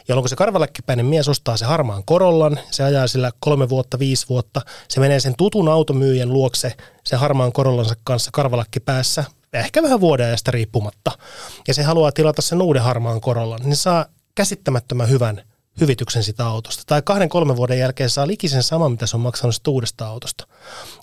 Jolloin 0.08 0.22
kun 0.22 0.28
se 0.28 0.36
karvalakkipäinen 0.36 1.06
mies 1.06 1.28
ostaa 1.28 1.56
se 1.56 1.64
harmaan 1.64 2.04
korollan, 2.04 2.60
se 2.70 2.84
ajaa 2.84 3.06
sillä 3.06 3.30
kolme 3.40 3.68
vuotta, 3.68 3.98
viisi 3.98 4.28
vuotta, 4.28 4.60
se 4.88 5.00
menee 5.00 5.20
sen 5.20 5.34
tutun 5.38 5.68
automyyjän 5.68 6.32
luokse 6.32 6.72
sen 7.04 7.18
harmaan 7.18 7.52
korollansa 7.52 7.94
kanssa 8.04 8.30
karvalakki 8.32 8.80
päässä, 8.80 9.24
ehkä 9.52 9.82
vähän 9.82 10.00
vuoden 10.00 10.26
ajasta 10.26 10.50
riippumatta, 10.50 11.10
ja 11.68 11.74
se 11.74 11.82
haluaa 11.82 12.12
tilata 12.12 12.42
sen 12.42 12.62
uuden 12.62 12.82
harmaan 12.82 13.20
korollan, 13.20 13.60
niin 13.64 13.76
se 13.76 13.82
saa 13.82 14.06
käsittämättömän 14.34 15.10
hyvän 15.10 15.42
hyvityksen 15.80 16.22
sitä 16.22 16.46
autosta. 16.46 16.82
Tai 16.86 17.02
kahden, 17.02 17.28
kolmen 17.28 17.56
vuoden 17.56 17.78
jälkeen 17.78 18.10
saa 18.10 18.26
likisen 18.26 18.62
saman, 18.62 18.90
mitä 18.90 19.06
se 19.06 19.16
on 19.16 19.20
maksanut 19.20 19.54
sitä 19.54 19.70
uudesta 19.70 20.06
autosta. 20.06 20.46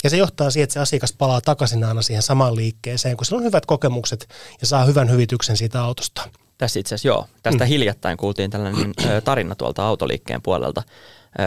Ja 0.04 0.10
se 0.10 0.18
johtaa 0.18 0.52
siihen, 0.52 0.64
että 0.64 0.74
se 0.74 0.80
asiakas 0.80 1.14
palaa 1.14 1.42
takaisin 1.42 1.84
aina 1.84 2.02
siihen 2.02 2.24
samaan 2.24 2.56
liikkeeseen, 2.56 3.18
kun 3.18 3.26
sillä 3.26 3.38
on 3.38 3.44
hyvät 3.44 3.66
kokemukset 3.66 4.30
ja 4.62 4.68
saa 4.68 4.86
hyvän 4.86 5.10
hyvityksen 5.10 5.58
siitä 5.58 5.84
autosta. 5.84 6.30
Tässä 6.58 6.80
itse 6.80 6.96
asiassa 6.96 7.08
joo. 7.08 7.28
Tästä 7.44 7.64
mm. 7.64 7.68
hiljattain 7.68 8.18
kuultiin 8.18 8.52
tällainen 8.52 8.94
tarina 9.24 9.56
tuolta 9.56 9.88
autoliikkeen 9.88 10.42
puolelta, 10.42 10.84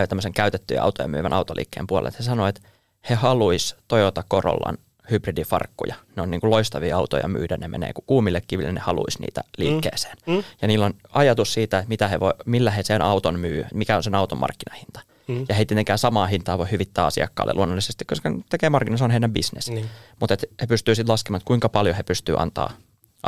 tämmöisen 0.08 0.32
käytettyjä 0.32 0.82
autoja 0.82 1.08
myyvän 1.08 1.32
autoliikkeen 1.32 1.86
puolelta. 1.86 2.16
He 2.18 2.24
sanoivat, 2.24 2.56
että 2.56 2.68
he 3.10 3.14
haluaisivat 3.14 3.82
Toyota 3.88 4.24
Corollan 4.30 4.78
hybridifarkkuja. 5.10 5.94
Ne 6.16 6.22
on 6.22 6.30
niin 6.30 6.40
kuin 6.40 6.50
loistavia 6.50 6.96
autoja 6.96 7.28
myydä, 7.28 7.56
ne 7.56 7.68
menee 7.68 7.92
kuin 7.92 8.04
kuumille 8.06 8.42
kiville, 8.48 8.72
ne 8.72 8.80
haluaisi 8.80 9.20
niitä 9.20 9.40
mm. 9.40 9.64
liikkeeseen. 9.64 10.16
Mm. 10.26 10.34
Mm. 10.34 10.44
Ja 10.62 10.68
niillä 10.68 10.86
on 10.86 10.94
ajatus 11.12 11.52
siitä, 11.52 11.78
että 11.78 11.88
mitä 11.88 12.08
he 12.08 12.20
voi, 12.20 12.34
millä 12.46 12.70
he 12.70 12.82
sen 12.82 13.02
auton 13.02 13.40
myy, 13.40 13.64
mikä 13.74 13.96
on 13.96 14.02
sen 14.02 14.14
auton 14.14 14.38
markkinahinta. 14.38 15.00
Mm. 15.28 15.46
Ja 15.48 15.54
he 15.54 15.64
tietenkään 15.64 15.98
samaa 15.98 16.26
hintaa 16.26 16.58
voi 16.58 16.70
hyvittää 16.70 17.06
asiakkaalle 17.06 17.54
luonnollisesti, 17.54 18.04
koska 18.04 18.30
tekee 18.48 18.70
markkinoissa 18.70 19.04
on 19.04 19.10
heidän 19.10 19.32
bisnes. 19.32 19.70
Mm. 19.70 19.88
Mutta 20.20 20.36
he 20.60 20.66
pystyvät 20.66 20.96
sitten 20.96 21.12
laskemaan, 21.12 21.38
että 21.38 21.46
kuinka 21.46 21.68
paljon 21.68 21.96
he 21.96 22.02
pystyvät 22.02 22.40
antaa 22.40 22.72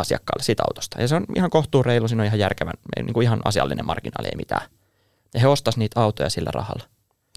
asiakkaalle 0.00 0.42
siitä 0.42 0.62
autosta. 0.68 1.00
Ja 1.00 1.08
se 1.08 1.14
on 1.14 1.24
ihan 1.36 1.50
kohtuureilu, 1.50 2.08
siinä 2.08 2.22
on 2.22 2.26
ihan 2.26 2.38
järkevän, 2.38 2.74
niin 2.96 3.14
kuin 3.14 3.24
ihan 3.24 3.40
asiallinen 3.44 3.86
marginaali, 3.86 4.28
ei 4.28 4.36
mitään. 4.36 4.70
Ja 5.34 5.40
he 5.40 5.46
ostaisivat 5.46 5.80
niitä 5.80 6.00
autoja 6.00 6.30
sillä 6.30 6.50
rahalla. 6.50 6.84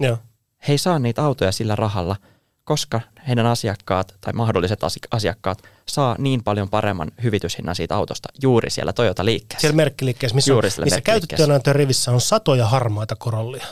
Joo. 0.00 0.18
He 0.68 0.72
ei 0.72 0.78
saa 0.78 0.98
niitä 0.98 1.24
autoja 1.24 1.52
sillä 1.52 1.76
rahalla– 1.76 2.16
koska 2.64 3.00
heidän 3.28 3.46
asiakkaat 3.46 4.14
tai 4.20 4.32
mahdolliset 4.32 4.80
asiakkaat 5.10 5.62
saa 5.88 6.16
niin 6.18 6.44
paljon 6.44 6.68
paremman 6.68 7.10
hyvityshinnan 7.22 7.74
siitä 7.74 7.96
autosta 7.96 8.28
juuri 8.42 8.70
siellä 8.70 8.92
Toyota-liikkeessä. 8.92 9.60
Siellä 9.60 9.76
merkkiliikkeessä, 9.76 10.34
missä, 10.34 10.52
juuri 10.52 10.68
missä 10.84 11.00
käytettyä 11.00 11.72
rivissä 11.72 12.10
on 12.10 12.20
satoja 12.20 12.66
harmaita 12.66 13.16
korollia. 13.16 13.66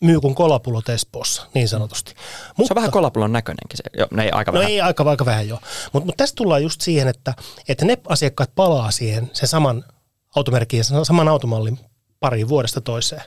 Myy 0.00 0.20
kuin 0.20 0.34
kolapulot 0.34 0.88
Espoossa, 0.88 1.46
niin 1.54 1.68
sanotusti. 1.68 2.14
Mutta, 2.56 2.68
se 2.68 2.72
on 2.72 2.74
vähän 2.74 2.90
kolapulon 2.90 3.32
näköinenkin. 3.32 3.76
Se, 3.76 3.82
jo, 3.98 4.06
no 4.10 4.22
ei 4.22 4.30
aika 4.30 4.52
no 4.52 4.58
vähän. 4.58 4.70
ei 4.70 4.80
aika, 4.80 5.02
aika 5.02 5.24
vähän 5.24 5.48
joo. 5.48 5.60
Mutta 5.92 6.06
mut 6.06 6.16
tästä 6.16 6.36
tullaan 6.36 6.62
just 6.62 6.80
siihen, 6.80 7.08
että, 7.08 7.34
että 7.68 7.84
ne 7.84 7.98
asiakkaat 8.08 8.50
palaa 8.54 8.90
siihen 8.90 9.30
sen 9.32 9.48
saman 9.48 9.84
automerkin 10.36 10.78
ja 10.78 10.84
sen 10.84 11.04
saman 11.04 11.28
automallin 11.28 11.78
pari 12.20 12.48
vuodesta 12.48 12.80
toiseen. 12.80 13.22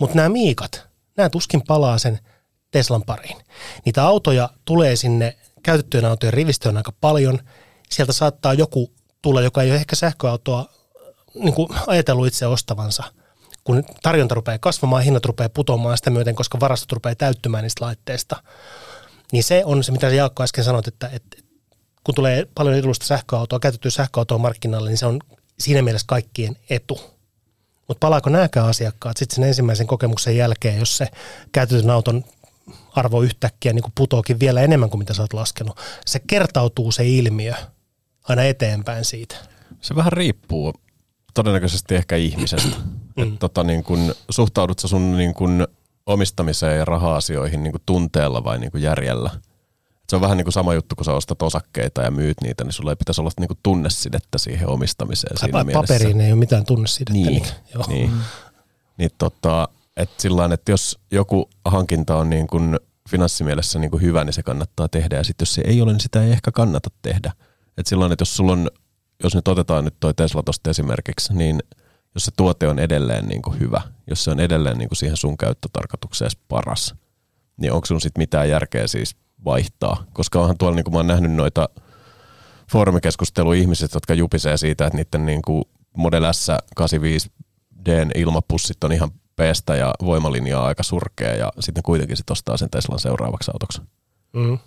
Mutta 0.00 0.16
nämä 0.16 0.28
miikat, 0.28 0.86
nämä 1.16 1.28
tuskin 1.28 1.62
palaa 1.66 1.98
sen– 1.98 2.18
Teslan 2.70 3.02
pariin. 3.02 3.36
Niitä 3.84 4.04
autoja 4.04 4.50
tulee 4.64 4.96
sinne 4.96 5.36
käytettyjen 5.62 6.04
autojen 6.04 6.32
rivistöön 6.32 6.76
aika 6.76 6.92
paljon. 7.00 7.38
Sieltä 7.90 8.12
saattaa 8.12 8.54
joku 8.54 8.92
tulla, 9.22 9.42
joka 9.42 9.62
ei 9.62 9.70
ole 9.70 9.76
ehkä 9.76 9.96
sähköautoa 9.96 10.66
niin 11.34 11.54
kuin 11.54 11.68
ajatellut 11.86 12.26
itse 12.26 12.46
ostavansa. 12.46 13.04
Kun 13.66 13.84
tarjonta 14.02 14.34
rupeaa 14.34 14.58
kasvamaan, 14.58 15.02
hinnat 15.02 15.24
rupeaa 15.24 15.48
putoamaan 15.48 15.96
sitä 15.96 16.10
myöten, 16.10 16.34
koska 16.34 16.60
varastot 16.60 16.92
rupeaa 16.92 17.14
täyttymään 17.14 17.62
niistä 17.62 17.84
laitteista. 17.84 18.42
Niin 19.32 19.44
se 19.44 19.62
on 19.64 19.84
se, 19.84 19.92
mitä 19.92 20.08
Jaakko 20.08 20.42
äsken 20.42 20.64
sanoit, 20.64 20.88
että, 20.88 21.10
että 21.12 21.36
kun 22.04 22.14
tulee 22.14 22.46
paljon 22.54 22.74
edullista 22.74 23.06
sähköautoa, 23.06 23.60
käytettyä 23.60 23.90
sähköautoa 23.90 24.38
markkinalle, 24.38 24.88
niin 24.88 24.98
se 24.98 25.06
on 25.06 25.20
siinä 25.58 25.82
mielessä 25.82 26.06
kaikkien 26.08 26.56
etu. 26.70 27.00
Mutta 27.88 28.00
palaako 28.00 28.30
nämäkään 28.30 28.66
asiakkaat 28.66 29.16
sitten 29.16 29.34
sen 29.34 29.44
ensimmäisen 29.44 29.86
kokemuksen 29.86 30.36
jälkeen, 30.36 30.78
jos 30.78 30.96
se 30.96 31.08
käytetyn 31.52 31.90
auton 31.90 32.24
arvo 32.90 33.22
yhtäkkiä 33.22 33.72
niin 33.72 33.84
putoakin 33.94 34.40
vielä 34.40 34.60
enemmän 34.60 34.90
kuin 34.90 34.98
mitä 34.98 35.14
sä 35.14 35.22
oot 35.22 35.32
laskenut. 35.32 35.80
Se 36.06 36.20
kertautuu 36.26 36.92
se 36.92 37.06
ilmiö 37.08 37.54
aina 38.22 38.42
eteenpäin 38.42 39.04
siitä. 39.04 39.36
Se 39.80 39.96
vähän 39.96 40.12
riippuu 40.12 40.74
todennäköisesti 41.34 41.94
ehkä 41.94 42.16
ihmisestä. 42.16 42.76
Mm. 43.16 43.22
että 43.22 43.36
tota, 43.38 43.64
niin 43.64 43.84
kun, 43.84 44.14
suhtaudut 44.30 44.78
sä 44.78 44.88
sun 44.88 45.16
niin 45.16 45.34
kun, 45.34 45.68
omistamiseen 46.06 46.78
ja 46.78 46.84
raha-asioihin 46.84 47.62
niin 47.62 47.74
tunteella 47.86 48.44
vai 48.44 48.58
niin 48.58 48.70
järjellä? 48.74 49.30
Et 50.02 50.10
se 50.10 50.16
on 50.16 50.22
vähän 50.22 50.36
niin 50.36 50.44
kuin 50.44 50.52
sama 50.52 50.74
juttu, 50.74 50.96
kun 50.96 51.04
sä 51.04 51.12
ostat 51.12 51.42
osakkeita 51.42 52.02
ja 52.02 52.10
myyt 52.10 52.36
niitä, 52.42 52.64
niin 52.64 52.72
sulla 52.72 52.92
ei 52.92 52.96
pitäisi 52.96 53.20
olla 53.20 53.30
niin 53.40 53.48
kuin 53.48 53.58
tunnesidettä 53.62 54.38
siihen 54.38 54.68
omistamiseen 54.68 55.38
siinä 55.38 55.64
mielessä. 55.64 55.94
Paperiin 55.94 56.20
ei 56.20 56.32
ole 56.32 56.38
mitään 56.38 56.64
tunnesidettä. 56.64 57.12
Niin, 57.12 57.26
niin, 57.26 57.44
joo. 57.74 57.84
niin. 57.88 58.10
Mm. 58.10 58.20
niin 58.98 59.10
tota, 59.18 59.68
että 59.96 60.22
sillain, 60.22 60.52
että 60.52 60.72
jos 60.72 60.98
joku 61.10 61.50
hankinta 61.64 62.16
on 62.16 62.30
niin 62.30 62.46
kuin 62.46 62.76
finanssimielessä 63.08 63.78
niin 63.78 63.90
kuin 63.90 64.02
hyvä, 64.02 64.24
niin 64.24 64.32
se 64.32 64.42
kannattaa 64.42 64.88
tehdä. 64.88 65.16
Ja 65.16 65.24
sitten 65.24 65.42
jos 65.42 65.54
se 65.54 65.62
ei 65.64 65.82
ole, 65.82 65.92
niin 65.92 66.00
sitä 66.00 66.22
ei 66.22 66.32
ehkä 66.32 66.52
kannata 66.52 66.90
tehdä. 67.02 67.32
Että 67.78 67.88
silloin, 67.88 68.12
että 68.12 68.22
jos 68.22 68.36
sulla 68.36 68.52
on, 68.52 68.70
jos 69.22 69.34
nyt 69.34 69.48
otetaan 69.48 69.84
nyt 69.84 69.94
toi 70.00 70.14
Tesla 70.14 70.42
tosta 70.42 70.70
esimerkiksi, 70.70 71.34
niin 71.34 71.62
jos 72.16 72.24
se 72.24 72.30
tuote 72.36 72.68
on 72.68 72.78
edelleen 72.78 73.26
niin 73.26 73.42
kuin 73.42 73.60
hyvä, 73.60 73.80
jos 74.10 74.24
se 74.24 74.30
on 74.30 74.40
edelleen 74.40 74.78
niin 74.78 74.88
kuin 74.88 74.96
siihen 74.96 75.16
sun 75.16 75.36
käyttötarkoitukseen 75.36 76.30
paras, 76.48 76.94
niin 77.56 77.72
onko 77.72 77.86
sun 77.86 78.00
sitten 78.00 78.20
mitään 78.20 78.48
järkeä 78.48 78.86
siis 78.86 79.16
vaihtaa? 79.44 80.04
Koska 80.12 80.40
onhan 80.40 80.58
tuolla, 80.58 80.76
niin 80.76 80.84
kuin 80.84 80.92
mä 80.92 80.98
oon 80.98 81.06
nähnyt 81.06 81.32
noita 81.32 81.68
foorumikeskustelua 82.72 83.54
ihmiset, 83.54 83.94
jotka 83.94 84.14
jupisee 84.14 84.56
siitä, 84.56 84.86
että 84.86 84.96
niiden 84.96 85.26
niin 85.26 85.42
kuin 85.42 85.64
Model 85.96 86.32
S 86.32 86.46
85 86.76 87.30
d 87.86 88.06
ilmapussit 88.14 88.84
on 88.84 88.92
ihan 88.92 89.10
peestä 89.36 89.76
ja 89.76 89.94
voimalinja 90.04 90.60
on 90.60 90.66
aika 90.66 90.82
surkea 90.82 91.34
ja 91.34 91.52
sitten 91.60 91.82
kuitenkin 91.82 92.16
sit 92.16 92.30
ostaa 92.30 92.56
sen 92.56 92.70
Teslan 92.70 92.98
seuraavaksi 92.98 93.50
autoksi. 93.50 93.80
Mm. 94.32 94.58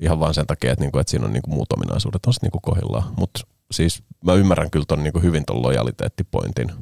Ihan 0.00 0.20
vain 0.20 0.34
sen 0.34 0.46
takia, 0.46 0.72
että, 0.72 0.84
niinku, 0.84 0.98
että 0.98 1.10
siinä 1.10 1.26
on 1.26 1.32
niinku 1.32 1.50
muut 1.50 1.72
ominaisuudet 1.72 2.26
on 2.26 2.32
sitten 2.32 2.46
niinku 2.46 2.60
kohillaan. 2.62 3.14
Mutta 3.16 3.40
siis 3.72 4.02
mä 4.24 4.34
ymmärrän 4.34 4.70
kyllä 4.70 4.84
ton 4.88 5.02
niinku 5.02 5.20
hyvin 5.20 5.44
ton 5.44 5.62
lojaliteettipointin 5.62 6.72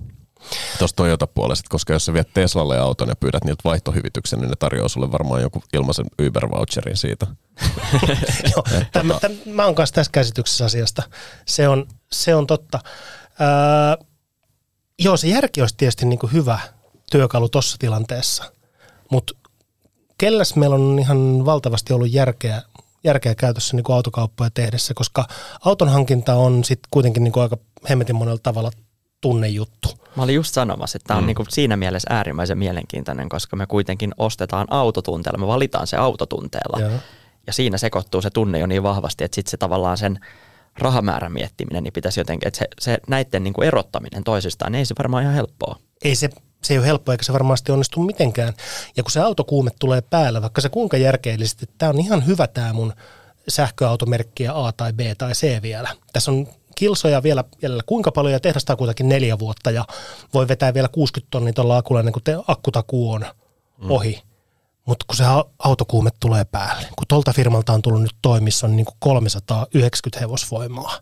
tuossa 0.78 0.96
Toyota-puolesta, 0.96 1.66
koska 1.68 1.92
jos 1.92 2.04
sä 2.04 2.12
viet 2.12 2.28
Teslalle 2.34 2.78
auton 2.78 3.08
ja 3.08 3.16
pyydät 3.16 3.44
niiltä 3.44 3.64
vaihtohyvityksen, 3.64 4.38
niin 4.38 4.48
ne 4.48 4.56
tarjoaa 4.58 4.88
sulle 4.88 5.12
varmaan 5.12 5.42
joku 5.42 5.62
ilmaisen 5.72 6.06
Uber-voucherin 6.22 6.96
siitä. 6.96 7.26
Joo, 8.56 8.64
tämän, 8.92 9.08
tota... 9.08 9.20
tämän, 9.20 9.38
mä 9.46 9.64
oon 9.64 9.74
kanssa 9.74 9.94
tässä 9.94 10.12
käsityksessä 10.12 10.64
asiasta. 10.64 11.02
Se 11.46 11.68
on, 11.68 11.86
se 12.12 12.34
on 12.34 12.46
totta. 12.46 12.80
Öö, 13.40 14.06
joo, 14.98 15.16
se 15.16 15.28
järki 15.28 15.60
olisi 15.60 15.76
tietysti 15.76 16.06
niin 16.06 16.18
kuin 16.18 16.32
hyvä, 16.32 16.58
työkalu 17.10 17.48
tuossa 17.48 17.76
tilanteessa. 17.78 18.52
Mutta 19.10 19.32
kelläs 20.18 20.56
meillä 20.56 20.76
on 20.76 20.98
ihan 20.98 21.44
valtavasti 21.44 21.92
ollut 21.92 22.12
järkeä, 22.12 22.62
järkeä 23.04 23.34
käytössä 23.34 23.76
niin 23.76 23.84
kuin 23.84 23.96
autokauppoja 23.96 24.50
tehdessä, 24.50 24.94
koska 24.94 25.24
auton 25.64 25.88
hankinta 25.88 26.34
on 26.34 26.64
sitten 26.64 26.88
kuitenkin 26.90 27.24
niin 27.24 27.32
kuin 27.32 27.42
aika 27.42 27.56
hemmetin 27.90 28.16
monella 28.16 28.40
tavalla 28.42 28.70
tunnejuttu. 29.20 29.88
Mä 30.16 30.22
olin 30.22 30.34
just 30.34 30.54
sanomassa, 30.54 30.96
että 30.96 31.06
tämä 31.06 31.18
on 31.18 31.24
mm. 31.24 31.26
niin 31.26 31.46
siinä 31.48 31.76
mielessä 31.76 32.14
äärimmäisen 32.14 32.58
mielenkiintoinen, 32.58 33.28
koska 33.28 33.56
me 33.56 33.66
kuitenkin 33.66 34.14
ostetaan 34.18 34.66
autotunteella, 34.70 35.38
me 35.38 35.46
valitaan 35.46 35.86
se 35.86 35.96
autotunteella. 35.96 36.80
Ja, 36.80 36.98
ja 37.46 37.52
siinä 37.52 37.78
sekoittuu 37.78 38.22
se 38.22 38.30
tunne 38.30 38.58
jo 38.58 38.66
niin 38.66 38.82
vahvasti, 38.82 39.24
että 39.24 39.34
sitten 39.34 39.50
se 39.50 39.56
tavallaan 39.56 39.98
sen 39.98 40.18
rahamäärän 40.78 41.32
miettiminen, 41.32 41.84
niin 41.84 41.92
pitäisi 41.92 42.20
jotenkin, 42.20 42.48
että 42.48 42.58
se, 42.58 42.68
se 42.80 42.98
näiden 43.08 43.44
niin 43.44 43.54
kuin 43.54 43.68
erottaminen 43.68 44.24
toisistaan, 44.24 44.72
niin 44.72 44.78
ei 44.78 44.86
se 44.86 44.94
varmaan 44.98 45.22
ihan 45.22 45.34
helppoa. 45.34 45.76
Ei 46.04 46.14
se 46.14 46.30
se 46.62 46.74
ei 46.74 46.78
ole 46.78 46.86
helppo 46.86 47.12
eikä 47.12 47.24
se 47.24 47.32
varmasti 47.32 47.72
onnistu 47.72 48.00
mitenkään. 48.00 48.54
Ja 48.96 49.02
kun 49.02 49.10
se 49.10 49.20
autokuume 49.20 49.70
tulee 49.78 50.00
päällä, 50.00 50.42
vaikka 50.42 50.60
se 50.60 50.68
kuinka 50.68 50.96
järkeellisesti, 50.96 51.64
että 51.64 51.74
tämä 51.78 51.90
on 51.90 52.00
ihan 52.00 52.26
hyvä 52.26 52.46
tämä 52.46 52.72
mun 52.72 52.92
sähköautomerkkiä 53.48 54.52
A 54.54 54.72
tai 54.72 54.92
B 54.92 55.00
tai 55.18 55.32
C 55.32 55.62
vielä. 55.62 55.94
Tässä 56.12 56.30
on 56.30 56.46
kilsoja 56.74 57.22
vielä 57.22 57.44
jäljellä 57.62 57.82
kuinka 57.86 58.12
paljon 58.12 58.32
ja 58.32 58.40
tehdastaa 58.40 58.76
kuitenkin 58.76 59.08
neljä 59.08 59.38
vuotta 59.38 59.70
ja 59.70 59.84
voi 60.34 60.48
vetää 60.48 60.74
vielä 60.74 60.88
60 60.88 61.30
tonnia 61.30 61.52
tuolla 61.52 61.76
akulla 61.76 62.00
ennen 62.00 62.12
kuin 62.12 62.24
te 62.24 62.36
akkutakuu 62.48 63.12
on 63.12 63.26
mm. 63.78 63.90
ohi. 63.90 64.22
Mutta 64.84 65.04
kun 65.08 65.16
se 65.16 65.24
autokuume 65.58 66.10
tulee 66.20 66.44
päälle, 66.44 66.88
kun 66.96 67.06
tuolta 67.08 67.32
firmalta 67.32 67.72
on 67.72 67.82
tullut 67.82 68.02
nyt 68.02 68.16
toimissa 68.22 68.66
on 68.66 68.76
niin 68.76 68.86
kuin 68.86 68.96
390 68.98 70.20
hevosvoimaa, 70.20 70.98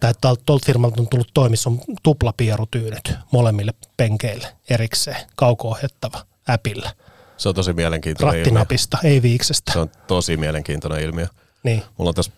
tai 0.00 0.14
tuolta 0.46 0.66
firmalta 0.66 1.00
on 1.02 1.08
tullut 1.08 1.30
toimissa 1.34 1.70
on 1.70 1.80
tuplapierutyynyt 2.02 3.14
molemmille 3.32 3.74
penkeille 3.96 4.56
erikseen, 4.70 5.16
kauko-ohjattava 5.36 6.24
äpillä. 6.50 6.94
Se 7.36 7.48
on 7.48 7.54
tosi 7.54 7.72
mielenkiintoinen 7.72 8.34
Rattinapista, 8.34 8.98
ilmiö. 9.02 9.12
ei 9.12 9.22
viiksestä. 9.22 9.72
Se 9.72 9.78
on 9.78 9.90
tosi 10.06 10.36
mielenkiintoinen 10.36 11.02
ilmiö. 11.02 11.26
Niin. 11.62 11.82
Mulla 11.96 12.08
on 12.08 12.14
tässä 12.14 12.32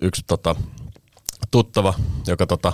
yksi 0.00 0.22
tota, 0.26 0.56
tuttava, 1.50 1.94
joka 2.26 2.46
tota, 2.46 2.72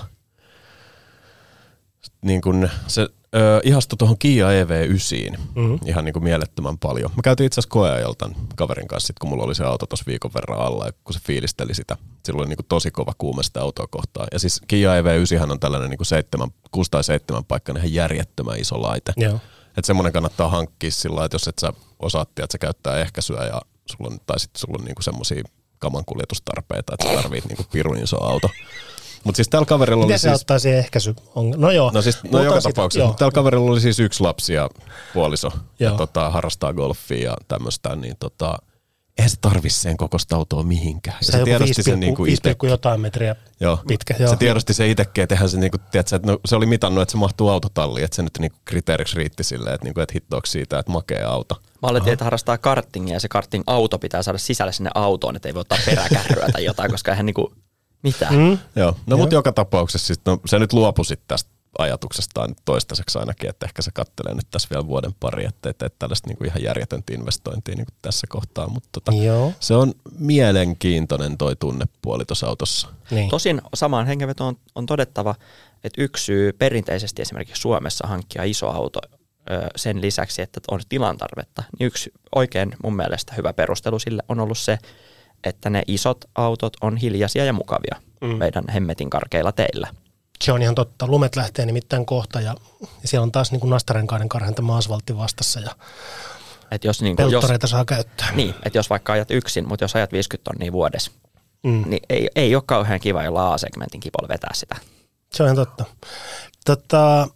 niin 2.23 2.41
kun 2.41 2.69
se 2.87 3.09
ö, 3.37 3.61
ihastui 3.65 3.97
tuohon 3.97 4.19
Kia 4.19 4.49
EV9 4.49 5.39
mm-hmm. 5.39 5.79
ihan 5.87 6.05
niin 6.05 6.13
kuin 6.13 6.25
mielettömän 6.25 6.79
paljon. 6.79 7.11
Mä 7.17 7.23
käytiin 7.23 7.47
itse 7.47 7.61
asiassa 7.61 7.73
koeajalla 7.73 8.15
tämän 8.19 8.37
kaverin 8.57 8.89
kanssa, 8.89 9.07
sit, 9.07 9.19
kun 9.19 9.31
mulla 9.31 9.45
oli 9.45 9.55
se 9.55 9.65
auto 9.65 9.87
tuossa 9.87 10.05
viikon 10.07 10.35
verran 10.35 10.59
alla, 10.59 10.87
ja 10.87 10.93
kun 11.05 11.15
se 11.15 11.21
fiilisteli 11.27 11.75
sitä. 11.75 11.97
Sillä 12.25 12.41
oli 12.41 12.49
niin 12.49 12.57
kuin 12.57 12.67
tosi 12.69 12.91
kova 12.91 13.13
kuume 13.19 13.43
sitä 13.43 13.61
autoa 13.61 13.87
kohtaan. 13.87 14.29
Ja 14.33 14.39
siis 14.39 14.61
Kia 14.69 14.91
EV9 15.01 15.51
on 15.51 15.61
tällainen 15.61 15.91
niin 15.91 15.99
kuin 15.99 16.07
7, 16.07 16.49
6 16.71 16.91
tai 16.91 17.05
7 17.05 17.45
paikkainen 17.45 17.85
ihan 17.85 17.95
järjettömän 17.95 18.61
iso 18.61 18.83
laite. 18.83 19.13
Joo. 19.17 19.41
Että 19.67 19.87
semmoinen 19.87 20.13
kannattaa 20.13 20.49
hankkia 20.49 20.91
sillä 20.91 21.25
että 21.25 21.35
jos 21.35 21.49
et 21.49 21.59
sä 21.59 21.73
osaat, 21.99 22.29
että 22.29 22.47
se 22.51 22.59
käyttää 22.59 22.99
ehkäisyä 22.99 23.45
ja 23.45 23.61
sulla 23.87 24.11
on, 24.11 24.19
tai 24.27 24.41
sitten 24.41 24.61
sulla 24.61 24.77
on 24.79 24.85
niinku 24.85 25.03
semmoisia 25.03 25.43
kamankuljetustarpeita, 25.79 26.95
että 26.95 27.09
sä 27.09 27.23
tarvit 27.23 27.45
niinku 27.45 27.65
pirun 27.73 27.99
iso 27.99 28.25
auto. 28.25 28.51
Mutta 29.25 29.37
siis 29.37 29.49
tällä 29.49 29.67
kaverilla 29.67 30.05
Miten 30.07 30.15
oli 30.15 30.19
se 30.19 30.29
siis... 30.29 30.41
ottaa 30.41 30.59
siihen 30.59 30.79
ehkäisy? 30.79 31.15
On, 31.35 31.55
no 31.57 31.71
joo. 31.71 31.91
No 31.95 32.03
siis, 32.03 32.25
no 32.25 32.43
joka 32.43 32.61
sitä- 32.61 32.73
tapauksessa. 32.73 33.05
joo. 33.05 33.15
Tällä 33.19 33.33
kaverilla 33.33 33.71
oli 33.71 33.81
siis 33.81 34.01
yksi 34.01 34.23
lapsi 34.23 34.53
ja 34.55 34.71
puoliso. 35.15 35.53
Ja 35.81 35.89
Joo. 35.89 35.97
tota, 35.97 36.31
harrastaa 36.31 36.73
golfia 36.73 37.31
ja 37.31 37.37
tämmöistä, 37.49 37.97
niin 37.97 38.17
tota, 38.21 38.59
eihän 39.19 39.31
se 39.31 39.37
tarvi 39.41 39.71
sen 39.71 39.97
kokoista 39.97 40.37
autoa 40.37 40.63
mihinkään. 40.63 41.17
Ja 41.21 41.33
Se 41.33 41.39
joku 41.51 41.65
5, 41.65 41.83
sen 41.83 42.01
niinku 42.01 42.25
5, 42.25 42.35
itse. 42.37 42.67
jotain 42.69 43.01
metriä 43.01 43.37
Joo. 43.61 43.79
pitkä. 43.89 44.15
Joo. 44.19 44.31
Se 44.31 44.37
tiedosti 44.37 44.75
se 44.75 44.91
itsekin, 44.91 45.23
että 45.25 45.35
eihän 45.35 45.49
se, 45.49 45.59
niinku, 45.59 45.79
tiedätkö, 45.91 46.17
että 46.17 46.33
no, 46.33 46.39
se 46.45 46.57
oli 46.57 46.67
mitannut, 46.67 47.03
että 47.03 47.13
se 47.13 47.19
mahtuu 47.19 47.49
autotalliin, 47.49 48.05
että 48.05 48.17
se 48.17 48.23
nyt 48.23 48.33
niinku 48.39 48.59
kriteeriksi 48.65 49.17
riitti 49.17 49.45
silleen, 49.45 49.75
että, 49.75 49.85
niinku, 49.85 50.01
että 50.01 50.13
hittooksi 50.15 50.53
siitä, 50.53 50.79
että 50.79 50.93
makea 50.93 51.31
auto. 51.31 51.55
Mä 51.83 51.89
oletin, 51.89 52.13
että 52.13 52.25
harrastaa 52.25 52.59
karttingia 52.59 53.17
ja 53.17 53.21
se 53.21 53.29
karting 53.29 53.65
auto 53.67 53.99
pitää 53.99 54.23
saada 54.23 54.39
sisälle 54.39 54.73
sinne 54.73 54.91
autoon, 54.95 55.37
että 55.37 55.49
ei 55.49 55.55
voi 55.55 55.61
ottaa 55.61 55.79
peräkärryä 55.87 56.47
tai 56.53 56.65
jotain, 56.65 56.91
koska 56.91 57.11
eihän 57.11 57.27
niinku 57.27 57.53
mitään. 58.07 58.35
Mm. 58.35 58.59
Joo, 58.77 58.97
no 59.07 59.17
mutta 59.17 59.35
joka 59.35 59.53
tapauksessa 59.53 60.07
siis, 60.07 60.21
no, 60.27 60.39
se 60.47 60.59
nyt 60.59 60.73
luopui 60.73 61.05
sit 61.05 61.21
tästä 61.29 61.51
ajatuksestaan 61.79 62.49
nyt 62.49 62.59
toistaiseksi 62.65 63.19
ainakin, 63.19 63.51
että 63.51 63.67
ehkä 63.67 63.83
se 63.83 63.91
kattelee 63.91 64.35
nyt 64.35 64.47
tässä 64.51 64.69
vielä 64.71 64.87
vuoden 64.87 65.15
pari, 65.21 65.45
että 65.45 65.69
ei 65.69 65.75
tee 65.75 65.89
tällaista 65.99 66.29
niinku 66.29 66.45
ihan 66.45 66.63
järjetöntä 66.63 67.15
investointia 67.15 67.75
niinku 67.75 67.93
tässä 68.03 68.27
kohtaa, 68.31 68.69
mutta 68.69 68.89
tota, 68.93 69.13
Joo. 69.13 69.53
se 69.61 69.75
on 69.75 69.93
mielenkiintoinen 70.19 71.39
toi 71.39 71.57
tunnepuoli 71.57 72.25
tuossa 72.25 72.47
autossa. 72.47 72.89
Niin. 73.11 73.31
Tosin 73.31 73.63
samaan 73.75 74.07
hengenvetoon 74.07 74.49
on, 74.49 74.57
on 74.75 74.87
todettava, 74.87 75.35
että 75.85 76.03
yksi 76.03 76.25
syy 76.25 76.53
perinteisesti 76.53 77.23
esimerkiksi 77.23 77.61
Suomessa 77.61 78.09
hankkia 78.09 78.45
iso 78.45 78.69
auto 78.69 79.01
ö, 79.51 79.69
sen 79.77 80.01
lisäksi, 80.01 80.43
että 80.43 80.61
on 80.71 80.81
tilan 80.89 81.17
tarvetta, 81.17 81.63
niin 81.79 81.87
yksi 81.87 82.13
oikein 82.35 82.77
mun 82.83 82.97
mielestä 82.97 83.35
hyvä 83.35 83.53
perustelu 83.53 83.99
sille 83.99 84.23
on 84.29 84.41
ollut 84.41 84.59
se, 84.59 84.79
että 85.45 85.71
ne 85.71 85.83
isot 85.87 86.25
autot 86.35 86.73
on 86.81 86.97
hiljaisia 86.97 87.45
ja 87.45 87.53
mukavia 87.53 87.97
mm. 88.21 88.27
meidän 88.29 88.65
hemmetin 88.75 89.11
karkeilla 89.11 89.53
teillä. 89.53 89.89
Se 90.45 90.53
on 90.53 90.63
ihan 90.63 90.75
totta. 90.75 91.07
Lumet 91.07 91.37
lähtee 91.37 91.67
nimittäin 91.67 92.07
kohta 92.07 92.41
ja, 92.41 92.55
ja 93.03 93.09
siellä 93.09 93.23
on 93.23 93.33
taas 93.33 93.53
niin 93.53 93.61
kuin 93.61 93.71
nastarenkaiden 93.71 94.29
karhentama 94.29 94.77
asfaltti 94.77 95.17
vastassa 95.17 95.61
ja 95.61 95.71
Et 96.71 96.85
jos, 96.85 97.03
niin 97.03 97.17
kuin, 97.17 97.31
jos, 97.31 97.45
saa 97.65 97.85
käyttää. 97.85 98.33
niin, 98.33 98.55
että 98.65 98.79
jos 98.79 98.91
vaikka 98.91 99.13
ajat 99.13 99.31
yksin, 99.31 99.69
mutta 99.69 99.85
jos 99.85 99.97
ajat 99.97 100.13
50 100.13 100.51
tonnia 100.51 100.73
vuodessa, 100.73 101.11
Mm. 101.63 101.85
niin 101.87 102.03
ei, 102.09 102.29
ei 102.37 102.55
ole 102.55 102.63
kauhean 102.67 103.01
kiva 103.01 103.23
jolla 103.23 103.55
A-segmentin 103.55 104.01
kipolla 104.01 104.29
vetää 104.29 104.51
sitä. 104.55 104.77
Se 105.33 105.43
on 105.43 105.47
ihan 105.47 105.57
totta. 105.57 105.85
Tota, 106.65 107.29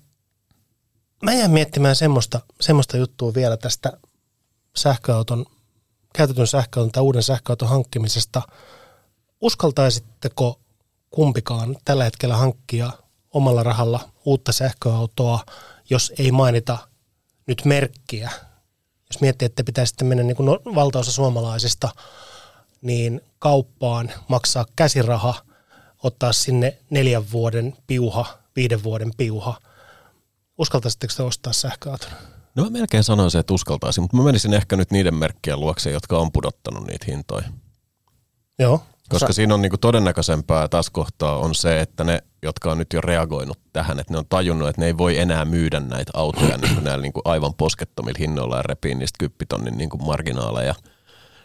mä 1.22 1.32
jään 1.32 1.50
miettimään 1.50 1.96
semmoista, 1.96 2.40
semmoista 2.60 2.96
juttua 2.96 3.34
vielä 3.34 3.56
tästä 3.56 3.92
sähköauton, 4.76 5.46
käytetyn 6.14 6.46
sähköauton 6.46 6.92
tai 6.92 7.02
uuden 7.02 7.22
sähköauton 7.22 7.68
hankkimisesta. 7.68 8.42
Uskaltaisitteko 9.40 10.60
kumpikaan 11.10 11.76
tällä 11.84 12.04
hetkellä 12.04 12.36
hankkia 12.36 12.90
omalla 13.34 13.62
rahalla 13.62 14.08
uutta 14.24 14.52
sähköautoa, 14.52 15.44
jos 15.90 16.12
ei 16.18 16.32
mainita 16.32 16.78
nyt 17.46 17.64
merkkiä? 17.64 18.30
Jos 19.10 19.20
miettii, 19.20 19.46
että 19.46 19.64
pitäisi 19.64 19.90
sitten 19.90 20.08
mennä 20.08 20.22
niin 20.22 20.36
kuin 20.36 20.46
no- 20.46 20.74
valtaosa 20.74 21.12
suomalaisista 21.12 21.88
niin 22.82 23.20
kauppaan, 23.38 24.10
maksaa 24.28 24.66
käsiraha, 24.76 25.34
ottaa 26.02 26.32
sinne 26.32 26.78
neljän 26.90 27.32
vuoden 27.32 27.76
piuha, 27.86 28.38
viiden 28.56 28.82
vuoden 28.82 29.10
piuha. 29.16 29.60
Uskaltaisitteko 30.58 31.12
te 31.16 31.22
ostaa 31.22 31.52
sähköauton? 31.52 32.10
No 32.56 32.64
mä 32.64 32.70
melkein 32.70 33.04
sanoisin, 33.04 33.40
että 33.40 33.54
uskaltaisin, 33.54 34.02
mutta 34.04 34.16
mä 34.16 34.22
menisin 34.22 34.54
ehkä 34.54 34.76
nyt 34.76 34.90
niiden 34.90 35.14
merkkien 35.14 35.60
luokse, 35.60 35.90
jotka 35.90 36.18
on 36.18 36.32
pudottanut 36.32 36.86
niitä 36.86 37.06
hintoja. 37.08 37.48
Joo. 38.58 38.82
Koska 39.08 39.26
Sa- 39.26 39.32
siinä 39.32 39.54
on 39.54 39.62
niinku 39.62 39.78
todennäköisempää 39.78 40.68
tässä 40.68 40.92
kohtaa 40.92 41.36
on 41.36 41.54
se, 41.54 41.80
että 41.80 42.04
ne, 42.04 42.22
jotka 42.42 42.72
on 42.72 42.78
nyt 42.78 42.92
jo 42.92 43.00
reagoinut 43.00 43.58
tähän, 43.72 44.00
että 44.00 44.12
ne 44.14 44.18
on 44.18 44.26
tajunnut, 44.28 44.68
että 44.68 44.80
ne 44.80 44.86
ei 44.86 44.98
voi 44.98 45.18
enää 45.18 45.44
myydä 45.44 45.80
näitä 45.80 46.10
autoja 46.14 46.56
niinku 46.56 46.80
näillä 46.80 47.02
niinku 47.02 47.20
aivan 47.24 47.54
poskettomilla 47.54 48.18
hinnoilla 48.18 48.56
ja 48.56 48.62
repii 48.62 48.94
niistä 48.94 49.16
kyppitonnin 49.18 49.78
niinku 49.78 49.98
marginaaleja. 49.98 50.74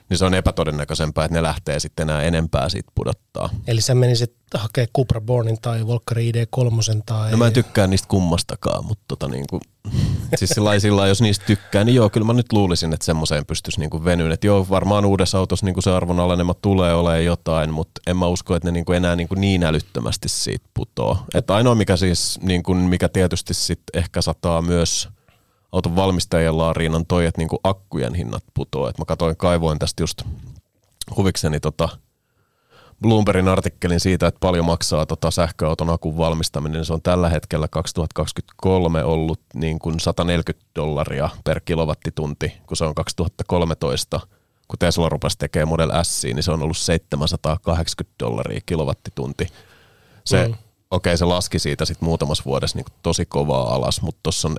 Niin 0.09 0.17
se 0.17 0.25
on 0.25 0.33
epätodennäköisempää, 0.33 1.25
että 1.25 1.37
ne 1.37 1.43
lähtee 1.43 1.79
sitten 1.79 2.09
enää 2.09 2.21
enempää 2.21 2.69
siitä 2.69 2.91
pudottaa. 2.95 3.49
Eli 3.67 3.81
sä 3.81 3.95
menisit 3.95 4.35
hakea 4.53 4.85
Cupra 4.95 5.21
Bornin 5.21 5.57
tai 5.61 5.87
Volkkari 5.87 6.31
ID3 6.31 7.01
tai... 7.05 7.31
No 7.31 7.37
mä 7.37 7.47
en 7.47 7.53
tykkää 7.53 7.87
niistä 7.87 8.07
kummastakaan, 8.07 8.85
mutta 8.85 9.03
tota 9.07 9.27
niinku, 9.27 9.59
siis 10.37 10.49
sillä 10.49 10.69
lailla- 10.69 10.79
sillä 10.79 11.07
jos 11.07 11.21
niistä 11.21 11.45
tykkää, 11.45 11.83
niin 11.83 11.95
joo, 11.95 12.09
kyllä 12.09 12.27
mä 12.27 12.33
nyt 12.33 12.53
luulisin, 12.53 12.93
että 12.93 13.05
semmoiseen 13.05 13.45
pystyisi 13.45 13.79
niinku 13.79 14.05
venyyn. 14.05 14.31
Että 14.31 14.47
joo, 14.47 14.67
varmaan 14.69 15.05
uudessa 15.05 15.37
autossa 15.37 15.65
niinku 15.65 15.81
se 15.81 15.91
arvon 15.91 16.19
alenema 16.19 16.53
tulee 16.53 16.93
olemaan 16.93 17.25
jotain, 17.25 17.73
mutta 17.73 18.01
en 18.07 18.17
mä 18.17 18.27
usko, 18.27 18.55
että 18.55 18.67
ne 18.67 18.71
niinku 18.71 18.91
enää 18.91 19.15
niinku 19.15 19.35
niin 19.35 19.63
älyttömästi 19.63 20.29
siitä 20.29 20.65
putoo. 20.73 21.17
Että 21.33 21.55
ainoa, 21.55 21.75
mikä 21.75 21.97
siis, 21.97 22.39
niinku, 22.41 22.73
mikä 22.73 23.09
tietysti 23.09 23.53
sit 23.53 23.81
ehkä 23.93 24.21
sataa 24.21 24.61
myös 24.61 25.09
auton 25.71 25.95
valmistajien 25.95 26.57
laariin 26.57 26.95
on 26.95 27.05
toi, 27.05 27.25
että 27.25 27.41
niinku 27.41 27.59
akkujen 27.63 28.15
hinnat 28.15 28.43
putoo. 28.53 28.87
Et 28.89 28.97
mä 28.97 29.05
katsoin, 29.05 29.37
kaivoin 29.37 29.79
tästä 29.79 30.03
just 30.03 30.21
huvikseni 31.17 31.59
tota, 31.59 31.89
Bloombergin 33.01 33.47
artikkelin 33.47 33.99
siitä, 33.99 34.27
että 34.27 34.39
paljon 34.39 34.65
maksaa 34.65 35.05
tota 35.05 35.31
sähköauton 35.31 35.89
akun 35.89 36.17
valmistaminen, 36.17 36.85
se 36.85 36.93
on 36.93 37.01
tällä 37.01 37.29
hetkellä 37.29 37.67
2023 37.67 39.03
ollut 39.03 39.39
niin 39.53 39.79
kuin 39.79 39.99
140 39.99 40.67
dollaria 40.75 41.29
per 41.43 41.59
kilowattitunti, 41.65 42.53
kun 42.67 42.77
se 42.77 42.85
on 42.85 42.95
2013, 42.95 44.19
kun 44.67 44.79
Tesla 44.79 45.09
rupesi 45.09 45.37
tekemään 45.37 45.67
Model 45.67 45.91
S, 46.03 46.23
niin 46.23 46.43
se 46.43 46.51
on 46.51 46.61
ollut 46.63 46.77
780 46.77 48.15
dollaria 48.19 48.61
kilowattitunti. 48.65 49.47
Se, 50.25 50.47
Mm. 50.47 50.53
okei, 50.53 50.59
okay, 50.91 51.17
se 51.17 51.25
laski 51.25 51.59
siitä 51.59 51.85
sitten 51.85 52.05
muutamassa 52.09 52.43
vuodessa 52.45 52.77
niin 52.77 52.85
kuin 52.85 52.99
tosi 53.03 53.25
kovaa 53.25 53.75
alas, 53.75 54.01
mutta 54.01 54.19
tuossa 54.23 54.47
on 54.47 54.57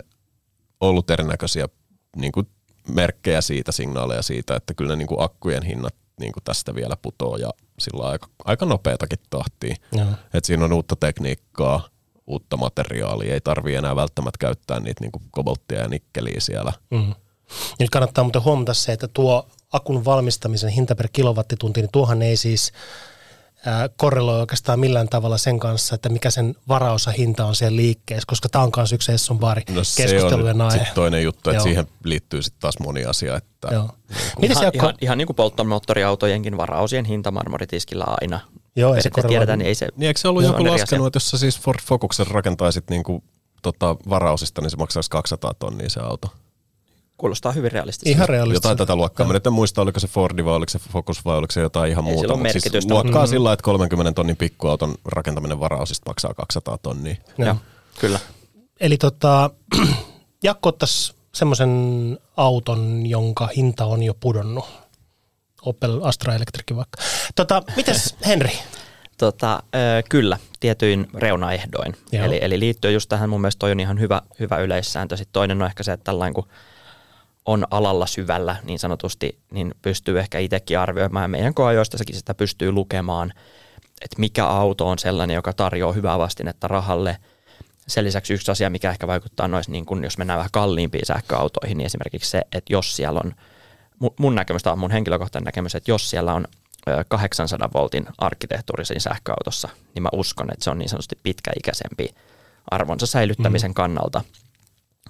ollut 0.81 1.11
erinäköisiä 1.11 1.69
niin 2.17 2.33
kuin 2.33 2.49
merkkejä 2.89 3.41
siitä, 3.41 3.73
signaaleja 3.73 4.23
siitä, 4.23 4.57
että 4.57 4.75
kyllä 4.75 4.91
ne 4.91 4.97
niin 4.97 5.09
kuin 5.09 5.23
akkujen 5.23 5.63
hinnat 5.63 5.95
niin 6.21 6.33
kuin 6.33 6.45
tästä 6.45 6.75
vielä 6.75 6.97
putoo 7.03 7.37
ja 7.37 7.51
sillä 7.79 8.07
aika, 8.07 8.29
aika 8.45 8.67
nopeatakin 8.67 9.19
tahtia. 9.31 9.77
Joo. 9.93 10.07
Et 10.35 10.45
siinä 10.45 10.65
on 10.65 10.73
uutta 10.73 10.97
tekniikkaa, 10.97 11.89
uutta 12.27 12.57
materiaalia, 12.57 13.35
ei 13.35 13.41
tarvii 13.41 13.75
enää 13.75 13.97
välttämättä 13.97 14.39
käyttää 14.39 14.81
niitä 14.81 15.01
niin 15.01 15.13
kuin 15.13 15.23
kobolttia 15.31 15.79
ja 15.79 15.89
nikkeliä 15.89 16.41
siellä. 16.41 16.73
Mm. 16.91 17.15
Nyt 17.81 17.91
kannattaa 17.91 18.25
muuten 18.25 18.45
huomata 18.45 18.75
se, 18.75 18.93
että 18.93 19.09
tuo 19.09 19.49
akun 19.73 20.05
valmistamisen 20.05 20.71
hinta 20.71 20.95
per 20.95 21.09
kilowattitunti, 21.13 21.81
niin 21.81 21.93
tuohan 21.93 22.23
ei 22.23 22.37
siis 22.37 22.73
korreloi 23.97 24.41
oikeastaan 24.41 24.81
millään 24.81 25.09
tavalla 25.09 25.39
sen 25.39 25.59
kanssa, 25.59 25.95
että 25.95 26.09
mikä 26.09 26.31
sen 26.31 26.55
varaosa 26.69 27.11
hinta 27.11 27.45
on 27.45 27.55
siellä 27.55 27.77
liikkeessä, 27.77 28.27
koska 28.27 28.49
tämä 28.49 28.65
on 28.65 28.71
myös 28.77 28.93
yksi 28.93 29.13
Esson 29.13 29.39
baari 29.39 29.63
No 29.69 29.81
keskustelujen 29.97 30.61
on 30.61 30.67
aihe. 30.67 30.79
sitten 30.79 30.95
toinen 30.95 31.23
juttu, 31.23 31.51
että 31.51 31.57
Joo. 31.59 31.63
siihen 31.65 31.87
liittyy 32.05 32.43
sitten 32.43 32.61
taas 32.61 32.79
moni 32.79 33.05
asia. 33.05 33.37
Että 33.37 33.69
Joo. 33.73 33.91
Mites 34.41 34.57
ihan, 34.57 34.65
Jaakko? 34.65 34.79
ihan, 34.79 34.95
ihan 35.01 35.19
niin 35.19 35.27
kuin 35.27 35.37
polttomoottoriautojenkin 35.37 36.57
varaosien 36.57 37.05
hinta 37.05 37.31
marmoritiskillä 37.31 38.05
aina. 38.21 38.41
Joo, 38.77 38.95
ei 38.95 39.03
se 39.03 39.11
tiedetään, 39.29 39.59
niin 39.59 39.69
ei 39.69 39.75
se... 39.75 39.89
Niin 39.97 40.09
eikö 40.09 40.21
se 40.21 40.29
ollut 40.29 40.43
joku 40.43 40.67
laskenut, 40.67 41.03
asia. 41.03 41.07
että 41.07 41.17
jos 41.17 41.31
sä 41.31 41.39
siis 41.39 41.61
Ford 41.61 41.79
Focusen 41.85 42.27
rakentaisit 42.27 42.91
niinku, 42.91 43.25
tota, 43.63 43.97
varaosista, 44.09 44.63
niin 44.63 44.71
se 44.71 44.77
maksaisi 44.77 45.11
200 45.11 45.55
tonnia 45.55 45.91
se 45.91 46.01
auto. 46.01 46.29
Kuulostaa 47.17 47.53
hyvin 47.53 47.73
realistisesti. 47.73 48.11
Ihan 48.11 48.29
realistista. 48.29 48.69
Jotain 48.69 48.79
tätä 48.79 48.97
luokkaa. 48.97 49.27
Mä 49.27 49.33
nyt 49.33 49.47
en 49.47 49.53
muista, 49.53 49.83
oliko 49.83 50.01
se 50.01 50.07
Fordi 50.09 50.45
vai 50.45 50.55
oliko 50.55 50.71
se 50.71 50.79
Focus 50.79 51.25
vai 51.25 51.37
oliko 51.37 51.53
se 51.53 51.61
jotain 51.61 51.91
ihan 51.91 52.07
Ei 52.07 52.13
muuta. 52.13 52.29
sillä 52.29 52.43
siis 52.43 52.55
merkitystä, 52.65 52.95
luokkaa 52.95 53.13
mutta- 53.13 53.27
sillä, 53.27 53.53
että 53.53 53.63
30 53.63 54.13
tonnin 54.13 54.37
pikkuauton 54.37 54.95
rakentaminen 55.05 55.61
varaosista 55.61 56.11
maksaa 56.11 56.35
200 56.35 56.79
tonnia. 56.79 57.17
Joo. 57.39 57.47
Joo, 57.47 57.57
kyllä. 58.01 58.19
Eli 58.81 58.97
tota, 58.97 59.51
Jakko 60.43 60.69
ottaisi 60.69 61.15
semmoisen 61.35 61.71
auton, 62.37 63.07
jonka 63.07 63.49
hinta 63.57 63.85
on 63.85 64.03
jo 64.03 64.15
pudonnut. 64.21 64.65
Opel 65.63 66.01
Astra 66.05 66.35
Electric 66.35 66.77
vaikka. 66.77 67.03
Tota, 67.35 67.63
mites 67.77 68.17
Henri? 68.27 68.53
Tota, 69.19 69.63
ö, 69.75 70.03
kyllä, 70.09 70.39
tietyin 70.61 71.09
reunaehdoin. 71.15 71.97
Joo. 72.13 72.25
Eli, 72.25 72.39
eli 72.43 72.61
liittyen 72.61 72.95
just 72.95 73.09
tähän, 73.09 73.31
mun 73.31 73.41
mielestä 73.41 73.59
toi 73.59 73.73
on 73.73 73.81
ihan 73.81 74.01
hyvä, 74.01 74.23
hyvä 74.41 74.59
yleissääntö. 74.59 75.17
Sitten 75.17 75.33
toinen 75.33 75.63
on 75.63 75.67
ehkä 75.69 75.83
se, 75.83 75.93
että 75.93 76.05
tällainen 76.05 76.35
kun 76.35 76.47
on 77.47 77.67
alalla 77.71 78.07
syvällä 78.07 78.57
niin 78.65 78.79
sanotusti, 78.79 79.39
niin 79.51 79.75
pystyy 79.83 80.21
ehkä 80.21 80.39
itsekin 80.39 80.79
arvioimaan, 80.79 81.25
ja 81.25 81.29
meidän 81.29 81.55
koajoistakin 81.55 82.17
sitä 82.17 82.35
pystyy 82.35 82.73
lukemaan, 82.73 83.33
että 84.03 84.17
mikä 84.19 84.47
auto 84.47 84.89
on 84.89 84.99
sellainen, 84.99 85.35
joka 85.35 85.53
tarjoaa 85.53 85.93
hyvää 85.93 86.19
vastinetta 86.19 86.69
rahalle, 86.69 87.17
Sen 87.89 88.05
lisäksi 88.05 88.35
yksi 88.35 88.51
asia, 88.51 88.71
mikä 88.71 88.91
ehkä 88.91 89.07
vaikuttaa 89.07 89.49
noissa, 89.49 89.73
niin 89.73 89.87
kun 89.87 90.05
jos 90.05 90.19
mennään 90.19 90.37
vähän 90.37 90.51
kalliimpiin 90.53 91.07
sähköautoihin, 91.07 91.79
niin 91.79 91.87
esimerkiksi 91.87 92.31
se, 92.31 92.43
että 92.53 92.73
jos 92.73 92.97
siellä 92.97 93.21
on, 93.25 93.35
mun 94.19 94.35
näkemys, 94.35 94.63
tämä 94.63 94.73
on 94.73 94.79
mun 94.79 94.91
henkilökohtainen 94.91 95.45
näkemys, 95.45 95.75
että 95.75 95.91
jos 95.91 96.11
siellä 96.11 96.35
on 96.35 96.45
800 97.09 97.71
voltin 97.75 98.07
arkkitehtuuri 98.19 98.85
siinä 98.85 99.01
sähköautossa, 99.01 99.69
niin 99.95 100.03
mä 100.03 100.09
uskon, 100.13 100.53
että 100.53 100.65
se 100.65 100.71
on 100.71 100.79
niin 100.79 100.89
sanotusti 100.89 101.19
pitkäikäisempi 101.23 102.15
arvonsa 102.71 103.07
säilyttämisen 103.07 103.71
mm. 103.71 103.75
kannalta 103.75 104.25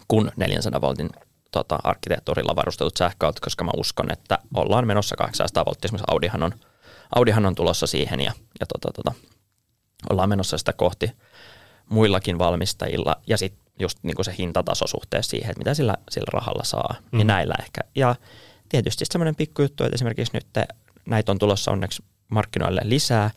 kuin 0.09 0.31
400 0.37 0.81
voltin 0.81 1.11
tota, 1.59 1.79
arkkitehtuurilla 1.85 2.57
varustetut 2.57 2.97
sähköautot, 2.97 3.41
koska 3.41 3.65
mä 3.65 3.71
uskon, 3.77 4.13
että 4.13 4.39
ollaan 4.55 4.87
menossa 4.87 5.17
800 5.17 5.65
volttia. 5.67 5.87
Esimerkiksi 5.87 6.13
Audihan 6.13 6.43
on, 6.43 6.53
Audihan 7.15 7.47
on 7.47 7.55
tulossa 7.55 7.87
siihen 7.87 8.21
ja, 8.21 8.33
ja 8.61 8.67
tota, 8.67 8.89
tota, 9.03 9.13
ollaan 10.11 10.29
menossa 10.29 10.59
sitä 10.59 10.73
kohti 10.73 11.13
muillakin 11.91 12.39
valmistajilla 12.39 13.17
ja 13.27 13.39
sitten 13.39 13.67
just 13.79 13.99
niin 14.03 14.17
kuin 14.17 14.25
se 14.25 14.35
hintataso 14.39 14.87
suhteessa 14.87 15.31
siihen, 15.31 15.51
että 15.51 15.61
mitä 15.61 15.75
sillä, 15.75 15.95
sillä 16.11 16.31
rahalla 16.33 16.65
saa, 16.65 16.95
mm. 17.13 17.17
niin 17.17 17.27
näillä 17.27 17.55
ehkä. 17.59 17.81
Ja 17.95 18.15
tietysti 18.69 19.05
semmoinen 19.05 19.37
pikkujuttu, 19.37 19.85
että 19.85 19.95
esimerkiksi 19.95 20.37
nyt 20.37 20.47
näitä 21.07 21.33
on 21.33 21.39
tulossa 21.39 21.71
onneksi 21.71 22.05
markkinoille 22.29 22.81
lisää, 22.85 23.31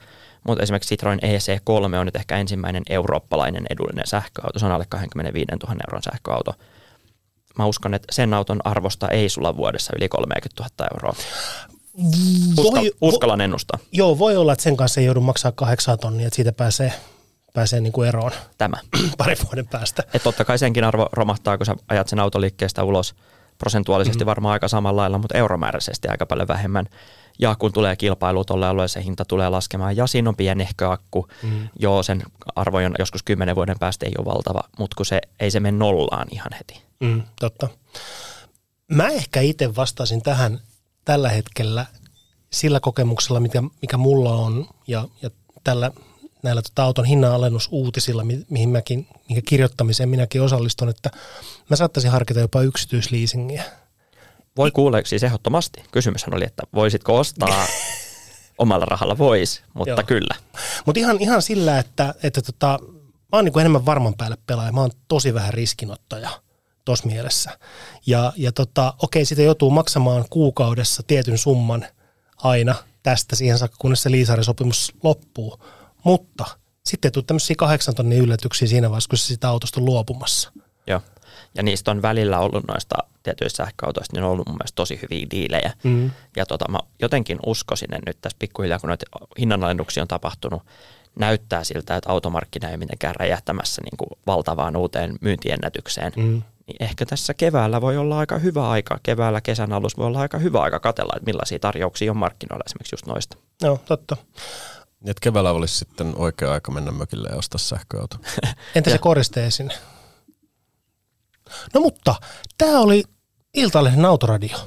mutta 0.48 0.64
esimerkiksi 0.64 0.90
Citroen 0.90 1.20
EC3 1.24 1.96
on 1.96 2.06
nyt 2.06 2.16
ehkä 2.16 2.38
ensimmäinen 2.38 2.84
eurooppalainen 2.90 3.66
edullinen 3.70 4.08
sähköauto. 4.08 4.60
Se 4.60 4.66
on 4.66 4.72
alle 4.72 4.86
25 4.90 5.46
000 5.52 5.76
euron 5.88 6.04
sähköauto. 6.04 6.54
Mä 7.58 7.66
uskon, 7.66 7.94
että 7.94 8.08
sen 8.12 8.34
auton 8.34 8.60
arvosta 8.64 9.08
ei 9.08 9.30
sulla 9.30 9.58
vuodessa 9.58 9.94
yli 9.98 10.10
30 10.10 10.64
000 10.64 10.90
euroa. 10.94 11.14
Uskal, 12.58 12.82
voi, 12.82 12.92
uskallan 13.02 13.42
ennustaa. 13.42 13.80
Joo, 13.92 14.20
voi 14.20 14.38
olla, 14.38 14.54
että 14.54 14.64
sen 14.64 14.78
kanssa 14.78 15.02
ei 15.02 15.06
joudu 15.06 15.22
maksaa 15.22 15.52
kahdeksan 15.52 16.00
tonnia, 16.00 16.28
että 16.28 16.36
siitä 16.36 16.52
pääsee, 16.52 16.94
pääsee 17.54 17.82
niin 17.82 17.94
kuin 17.94 18.08
eroon. 18.08 18.32
Tämä. 18.58 18.78
Pari 19.18 19.36
vuoden 19.46 19.68
päästä. 19.68 20.04
Et 20.14 20.24
totta 20.24 20.46
kai 20.46 20.60
senkin 20.60 20.84
arvo 20.84 21.10
romahtaa, 21.12 21.58
kun 21.58 21.66
sä 21.66 21.76
ajat 21.88 22.08
sen 22.08 22.20
autoliikkeestä 22.20 22.84
ulos. 22.84 23.16
Prosentuaalisesti 23.58 24.18
mm-hmm. 24.18 24.30
varmaan 24.30 24.54
aika 24.54 24.68
samalla 24.68 25.02
lailla, 25.02 25.18
mutta 25.18 25.38
euromääräisesti 25.38 26.08
aika 26.08 26.26
paljon 26.26 26.48
vähemmän. 26.48 26.86
Ja 27.40 27.56
kun 27.56 27.74
tulee 27.74 27.96
kilpailu 27.96 28.46
tuolle 28.46 28.68
alueelle, 28.68 28.88
se 28.88 29.04
hinta 29.04 29.26
tulee 29.26 29.50
laskemaan. 29.50 29.98
Ja 29.98 30.08
siinä 30.08 30.30
on 30.30 30.36
pienehkö 30.36 30.92
akku. 30.92 31.28
Mm. 31.44 31.70
Joo, 31.80 32.04
sen 32.04 32.24
arvo 32.56 32.78
on 32.78 32.96
joskus 33.00 33.24
kymmenen 33.24 33.56
vuoden 33.56 33.80
päästä 33.80 34.06
ei 34.06 34.14
ole 34.18 34.26
valtava, 34.26 34.62
mutta 34.80 34.96
kun 34.96 35.06
se 35.06 35.22
ei 35.40 35.52
se 35.52 35.60
mene 35.60 35.78
nollaan 35.78 36.28
ihan 36.32 36.54
heti. 36.58 36.82
Mm, 37.00 37.22
totta. 37.40 37.68
Mä 38.92 39.08
ehkä 39.08 39.42
itse 39.42 39.76
vastaisin 39.76 40.22
tähän 40.22 40.60
tällä 41.06 41.30
hetkellä 41.30 41.86
sillä 42.54 42.80
kokemuksella, 42.80 43.40
mikä, 43.40 43.64
mikä 43.82 43.98
mulla 43.98 44.36
on 44.36 44.68
ja, 44.88 45.08
ja 45.22 45.30
tällä 45.64 45.92
näillä 46.44 46.62
tota 46.62 46.84
auton 46.84 47.06
hinnanalennusuutisilla, 47.06 48.24
mi, 48.24 48.46
mihin 48.50 48.70
mäkin, 48.70 49.08
minkä 49.30 49.42
kirjoittamiseen 49.46 50.10
minäkin 50.10 50.42
osallistun, 50.42 50.90
että 50.90 51.10
mä 51.70 51.76
saattaisin 51.76 52.12
harkita 52.12 52.40
jopa 52.40 52.62
yksityisliisingiä. 52.62 53.64
Voi 54.58 54.72
kuulla 54.72 54.98
siis 55.06 55.24
ehdottomasti. 55.24 55.84
Kysymyshän 55.92 56.36
oli, 56.36 56.46
että 56.46 56.64
voisitko 56.74 57.20
ostaa 57.20 57.66
omalla 58.58 58.86
rahalla? 58.86 59.18
Voisi, 59.18 59.62
mutta 59.74 59.90
Joo. 59.90 60.04
kyllä. 60.08 60.36
Mutta 60.86 61.00
ihan, 61.00 61.18
ihan 61.20 61.42
sillä, 61.42 61.80
että, 61.80 62.14
että 62.24 62.42
tota, 62.42 62.80
mä 63.32 63.38
oon 63.38 63.46
niin 63.46 63.60
enemmän 63.60 63.86
varman 63.86 64.14
päälle 64.18 64.38
pelaaja. 64.48 64.72
Mä 64.72 64.82
oon 64.82 64.92
tosi 65.08 65.34
vähän 65.34 65.54
riskinottaja 65.54 66.30
tuossa 66.86 67.08
mielessä. 67.08 67.60
Ja, 68.06 68.34
ja 68.36 68.52
tota, 68.52 68.94
okei, 69.02 69.26
sitä 69.26 69.42
joutuu 69.42 69.70
maksamaan 69.70 70.26
kuukaudessa 70.30 71.04
tietyn 71.08 71.38
summan 71.38 71.86
aina 72.38 72.76
tästä 73.04 73.36
siihen 73.36 73.58
saakka, 73.58 73.78
kunnes 73.80 74.04
se 74.04 74.12
liisarisopimus 74.12 74.94
loppuu. 75.04 75.60
Mutta 76.04 76.46
sitten 76.86 77.10
ei 77.10 77.12
tule 77.12 77.24
tämmöisiä 77.28 77.56
kahdeksan 77.58 77.96
tonnin 77.96 78.20
yllätyksiä 78.20 78.68
siinä 78.68 78.90
vaiheessa, 78.90 79.10
kun 79.10 79.18
sitä 79.18 79.50
autosta 79.50 79.80
on 79.80 79.86
luopumassa. 79.86 80.52
Joo. 80.88 81.02
Ja 81.56 81.64
niistä 81.64 81.92
on 81.92 82.02
välillä 82.02 82.40
ollut 82.40 82.68
noista 82.68 82.96
tietyistä 83.24 83.58
sähköautoista, 83.58 84.16
niin 84.16 84.24
on 84.24 84.32
ollut 84.32 84.48
mun 84.48 84.56
mielestä 84.56 84.76
tosi 84.76 85.00
hyviä 85.02 85.28
diilejä. 85.32 85.74
Mm. 85.84 86.12
Ja 86.36 86.46
tota, 86.46 86.72
mä 86.72 86.80
jotenkin 87.02 87.40
uskoisin, 87.46 87.94
että 87.94 88.10
nyt 88.10 88.18
tässä 88.22 88.38
pikkuhiljaa, 88.40 88.80
kun 88.80 88.88
noita 88.88 89.06
hinnanalennuksia 89.40 90.04
on 90.04 90.08
tapahtunut, 90.08 90.64
näyttää 91.20 91.64
siltä, 91.64 91.96
että 91.96 92.12
automarkkina 92.12 92.70
ei 92.70 92.78
mitenkään 92.78 93.16
räjähtämässä 93.16 93.82
niin 93.82 93.98
kuin 93.98 94.10
valtavaan 94.28 94.76
uuteen 94.76 95.16
myyntiennätykseen. 95.22 96.14
Mm. 96.16 96.42
Niin 96.68 96.78
ehkä 96.80 97.06
tässä 97.06 97.34
keväällä 97.34 97.82
voi 97.82 97.98
olla 97.98 98.20
aika 98.20 98.38
hyvä 98.38 98.70
aika, 98.70 99.00
keväällä 99.04 99.42
kesän 99.42 99.74
alussa 99.74 99.98
voi 99.98 100.08
olla 100.08 100.20
aika 100.20 100.38
hyvä 100.38 100.62
aika 100.62 100.80
katella, 100.80 101.14
että 101.16 101.26
millaisia 101.26 101.60
tarjouksia 101.60 102.12
on 102.12 102.18
markkinoilla 102.18 102.64
esimerkiksi 102.68 102.94
just 102.94 103.06
noista. 103.06 103.38
Joo, 103.62 103.80
totta. 103.86 104.18
Niin, 105.02 105.10
että 105.10 105.22
keväällä 105.22 105.52
olisi 105.52 105.78
sitten 105.78 106.14
oikea 106.16 106.52
aika 106.52 106.72
mennä 106.72 106.92
mökille 106.92 107.30
ja 107.30 107.36
ostaa 107.36 107.60
sähköauto. 107.60 108.18
Entä 108.76 108.90
se 108.90 108.98
koriste 108.98 109.52
sinne? 109.52 109.74
No 111.74 111.82
mutta, 111.82 112.16
tämä 112.58 112.80
oli 112.80 113.04
Iltalehden 113.54 114.06
autoradio. 114.06 114.58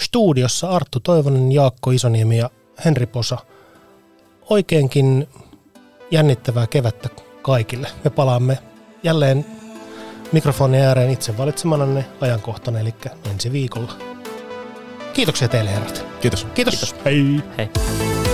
Studiossa 0.00 0.68
Arttu 0.68 1.00
Toivonen, 1.00 1.52
Jaakko 1.52 1.90
Isoniemi 1.90 2.38
ja 2.38 2.50
Henri 2.84 3.06
Posa. 3.06 3.38
Oikeinkin 4.50 5.28
jännittävää 6.10 6.66
kevättä 6.66 7.08
kaikille. 7.42 7.88
Me 8.04 8.10
palaamme 8.10 8.58
jälleen 9.02 9.46
mikrofonin 10.32 10.80
ääreen 10.80 11.10
itse 11.10 11.38
valitsemananne 11.38 12.04
ajankohtana, 12.20 12.78
eli 12.78 12.94
ensi 13.30 13.52
viikolla. 13.52 13.92
Kiitoksia 15.12 15.48
teille 15.48 15.70
herrat. 15.70 16.06
Kiitos. 16.20 16.46
Kiitos. 16.54 16.74
Kiitos. 16.74 17.04
Hei. 17.04 17.42
Hei. 17.58 18.27